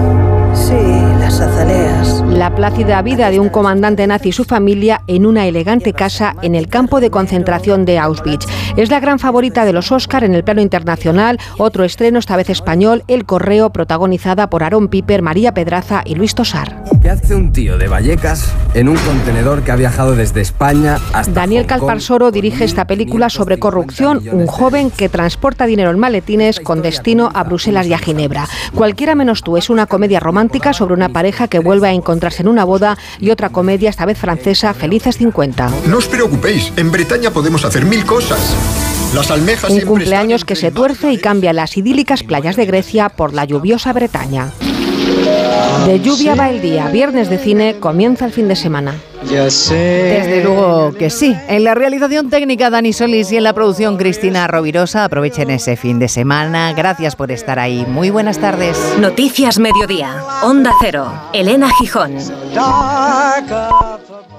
Sí, 0.54 0.78
las 1.18 1.40
azaleas. 1.40 2.13
La 2.37 2.53
plácida 2.53 3.01
vida 3.03 3.31
de 3.31 3.38
un 3.38 3.49
comandante 3.49 4.07
nazi 4.07 4.31
y 4.31 4.33
su 4.33 4.44
familia 4.44 5.03
en 5.07 5.25
una 5.25 5.47
elegante 5.47 5.92
casa 5.92 6.35
en 6.42 6.57
el 6.57 6.66
campo 6.68 7.01
de 7.01 7.11
concentración 7.11 7.85
de 7.85 7.99
Auschwitz. 7.99 8.47
Es 8.77 8.90
la 8.90 8.99
gran 8.99 9.20
favorita 9.20 9.64
de 9.64 9.73
los 9.73 9.92
Oscar 9.92 10.25
en 10.25 10.35
el 10.35 10.42
plano 10.42 10.61
internacional. 10.61 11.38
Otro 11.59 11.85
estreno, 11.85 12.18
esta 12.18 12.37
vez 12.37 12.51
español, 12.51 13.05
El 13.07 13.25
Correo, 13.25 13.70
protagonizada 13.70 14.51
por 14.51 14.64
Aaron 14.64 14.88
Piper, 14.88 15.23
María 15.23 15.55
Pedraza 15.55 16.03
y 16.05 16.16
Luis 16.16 16.35
Tosar. 16.35 16.83
¿Qué 17.01 17.11
hace 17.11 17.37
un 17.37 17.53
tío 17.53 17.79
de 17.79 17.87
Vallecas 17.87 18.53
en 18.75 18.88
un 18.88 18.97
contenedor 18.97 19.62
que 19.62 19.70
ha 19.70 19.77
viajado 19.77 20.16
desde 20.16 20.40
España 20.40 20.99
hasta 21.12 21.33
Daniel? 21.33 21.66
Calparsoro 21.66 22.33
dirige 22.33 22.64
esta 22.64 22.87
película 22.87 23.29
sobre 23.29 23.59
corrupción, 23.59 24.20
un 24.33 24.47
joven 24.47 24.90
que 24.90 25.09
transporta 25.09 25.66
dinero 25.66 25.90
en 25.90 25.99
maletines 25.99 26.59
con 26.59 26.83
destino 26.83 27.31
a 27.33 27.44
Bruselas 27.44 27.87
y 27.87 27.92
a 27.92 27.99
Ginebra. 27.99 28.49
Cualquiera 28.75 29.14
menos 29.14 29.42
tú 29.42 29.57
es 29.57 29.70
una 29.70 29.87
comedia 29.87 30.18
romántica 30.18 30.73
sobre 30.73 30.94
una 30.94 31.11
pareja 31.11 31.47
que 31.47 31.61
vuelve 31.61 31.88
a 31.88 31.92
encontrarse 32.25 32.43
en 32.43 32.49
una 32.49 32.65
boda 32.65 32.97
y 33.21 33.31
otra 33.31 33.51
comedia, 33.51 33.91
esta 33.91 34.07
vez 34.07 34.17
francesa, 34.17 34.73
Felices 34.73 35.19
50. 35.19 35.71
No 35.89 35.99
os 35.99 36.07
preocupéis, 36.07 36.73
en 36.77 36.91
Bretaña 36.91 37.31
podemos 37.31 37.65
hacer 37.65 37.85
mil 37.85 38.07
cosas. 38.07 38.39
Las 39.15 39.31
almejas 39.31 39.71
Un 39.71 39.81
cumpleaños 39.83 40.45
que 40.45 40.57
se 40.57 40.71
tuerce 40.71 41.13
y 41.13 41.19
cambia 41.19 41.53
las 41.53 41.77
idílicas 41.77 42.23
playas 42.23 42.57
de 42.57 42.65
Grecia 42.65 43.11
por 43.11 43.35
la 43.35 43.45
lluviosa 43.45 43.93
Bretaña. 43.93 44.53
De 45.87 46.01
lluvia 46.01 46.35
va 46.35 46.49
el 46.49 46.63
día, 46.63 46.89
viernes 46.89 47.29
de 47.29 47.37
cine, 47.37 47.77
comienza 47.79 48.25
el 48.25 48.33
fin 48.33 48.49
de 48.49 48.57
semana. 48.57 48.95
Desde 49.29 50.43
luego 50.45 50.93
que 50.93 51.11
sí. 51.11 51.37
En 51.49 51.65
la 51.65 51.75
realización 51.75 52.31
técnica 52.31 52.71
Dani 52.71 52.93
Solís 52.93 53.33
y 53.33 53.37
en 53.37 53.45
la 53.45 53.53
producción 53.53 53.97
Cristina 53.97 54.47
Rovirosa. 54.47 55.05
Aprovechen 55.05 55.51
ese 55.51 55.77
fin 55.77 55.99
de 55.99 56.09
semana. 56.09 56.73
Gracias 56.73 57.17
por 57.17 57.31
estar 57.31 57.59
ahí. 57.59 57.85
Muy 57.89 58.11
buenas 58.11 58.39
tardes. 58.39 58.79
Noticias 58.99 59.59
Mediodía. 59.59 60.23
Onda 60.43 60.73
Cero. 60.81 61.13
Elena 61.33 61.71
Gijón. 61.79 62.17
dark 62.55 63.51
up 63.51 64.34